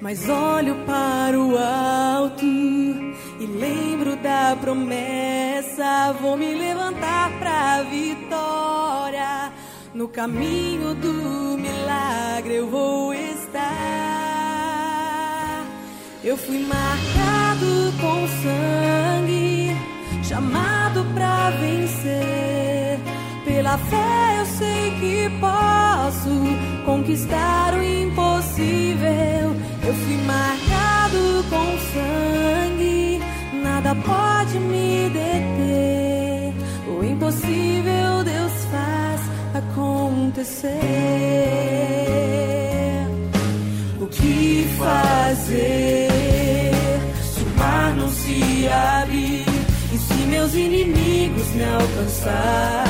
Mas 0.00 0.26
olho 0.26 0.74
para 0.86 1.38
o 1.38 1.58
alto 1.58 2.42
e 2.44 3.46
lembro 3.46 4.16
da 4.16 4.56
promessa. 4.58 6.14
Vou 6.22 6.38
me 6.38 6.54
levantar 6.54 7.30
para 7.38 7.74
a 7.74 7.82
vitória. 7.82 9.52
No 9.92 10.08
caminho 10.08 10.94
do 10.94 11.58
milagre 11.58 12.54
eu 12.54 12.66
vou 12.66 13.12
estar. 13.12 13.64
Eu 16.24 16.38
fui 16.38 16.60
marcado 16.60 17.92
com 18.00 18.26
sangue, 18.42 19.63
chamado 20.34 21.04
para 21.14 21.50
vencer. 21.60 22.98
Pela 23.44 23.78
fé 23.78 24.40
eu 24.40 24.46
sei 24.46 24.90
que 24.98 25.30
posso 25.38 26.30
conquistar 26.84 27.74
o 27.74 27.82
impossível. 27.82 29.54
Eu 29.86 29.94
fui 29.94 30.16
marcado 30.26 31.44
com 31.50 31.78
sangue, 31.92 33.20
nada 33.62 33.94
pode 33.94 34.58
me 34.58 35.08
deter. 35.10 36.52
O 36.88 37.04
impossível 37.04 38.24
Deus 38.24 38.52
faz 38.72 39.20
acontecer. 39.54 40.70
O 44.00 44.06
que 44.06 44.66
fazer 44.78 46.10
se 47.22 47.40
o 47.40 47.58
mar 47.58 47.94
não 47.94 48.08
se 48.08 48.68
abrir 48.68 49.23
meus 50.44 50.54
inimigos 50.54 51.54
me 51.54 51.64
alcançarem? 51.64 52.83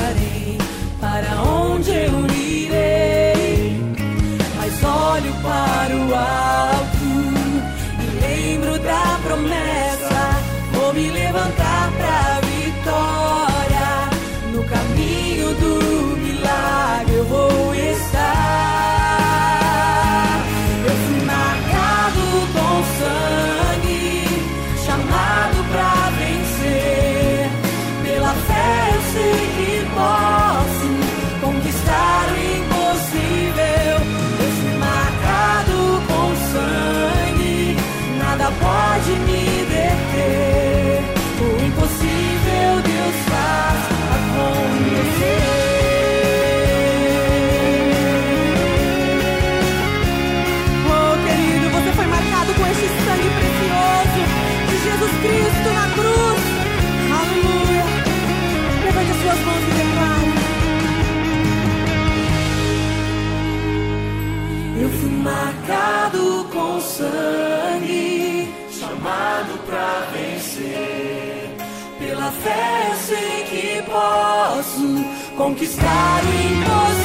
Conquistar 75.35 76.21
o 76.23 76.27
impossível. 76.27 77.04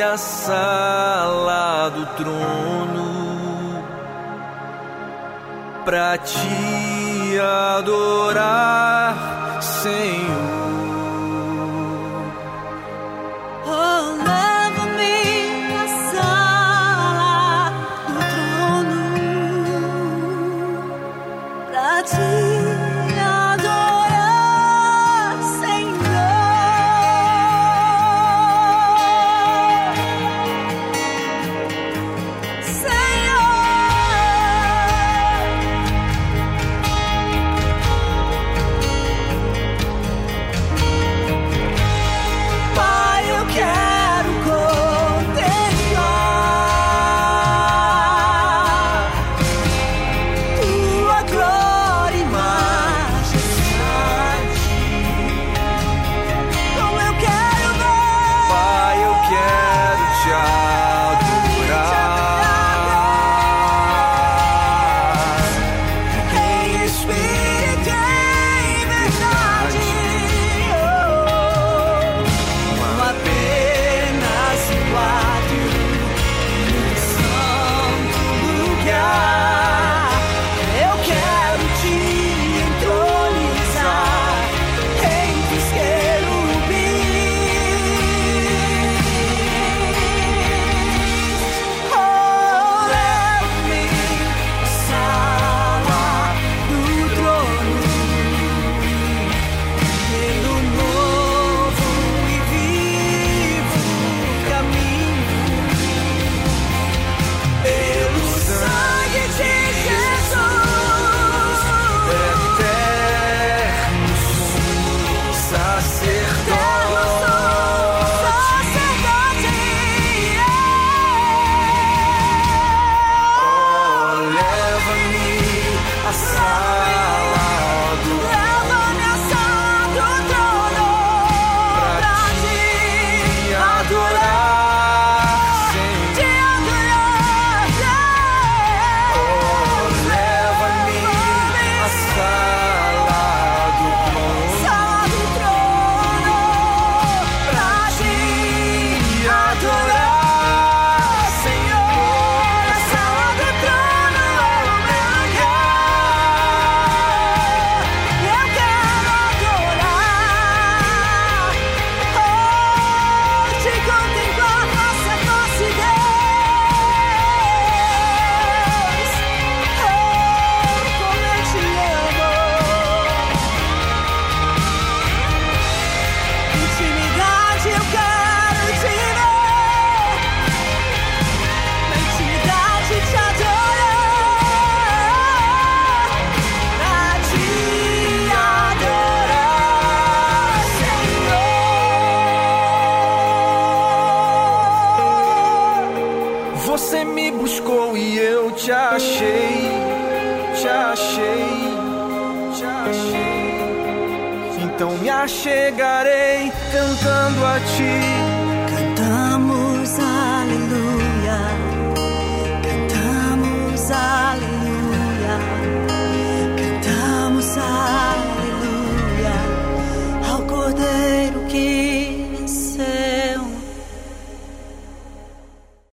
À 0.00 0.16
sala 0.16 1.90
do 1.90 2.06
trono 2.16 3.84
pra 5.84 6.16
te 6.18 7.38
adorar, 7.76 9.14
Senhor. 9.60 10.41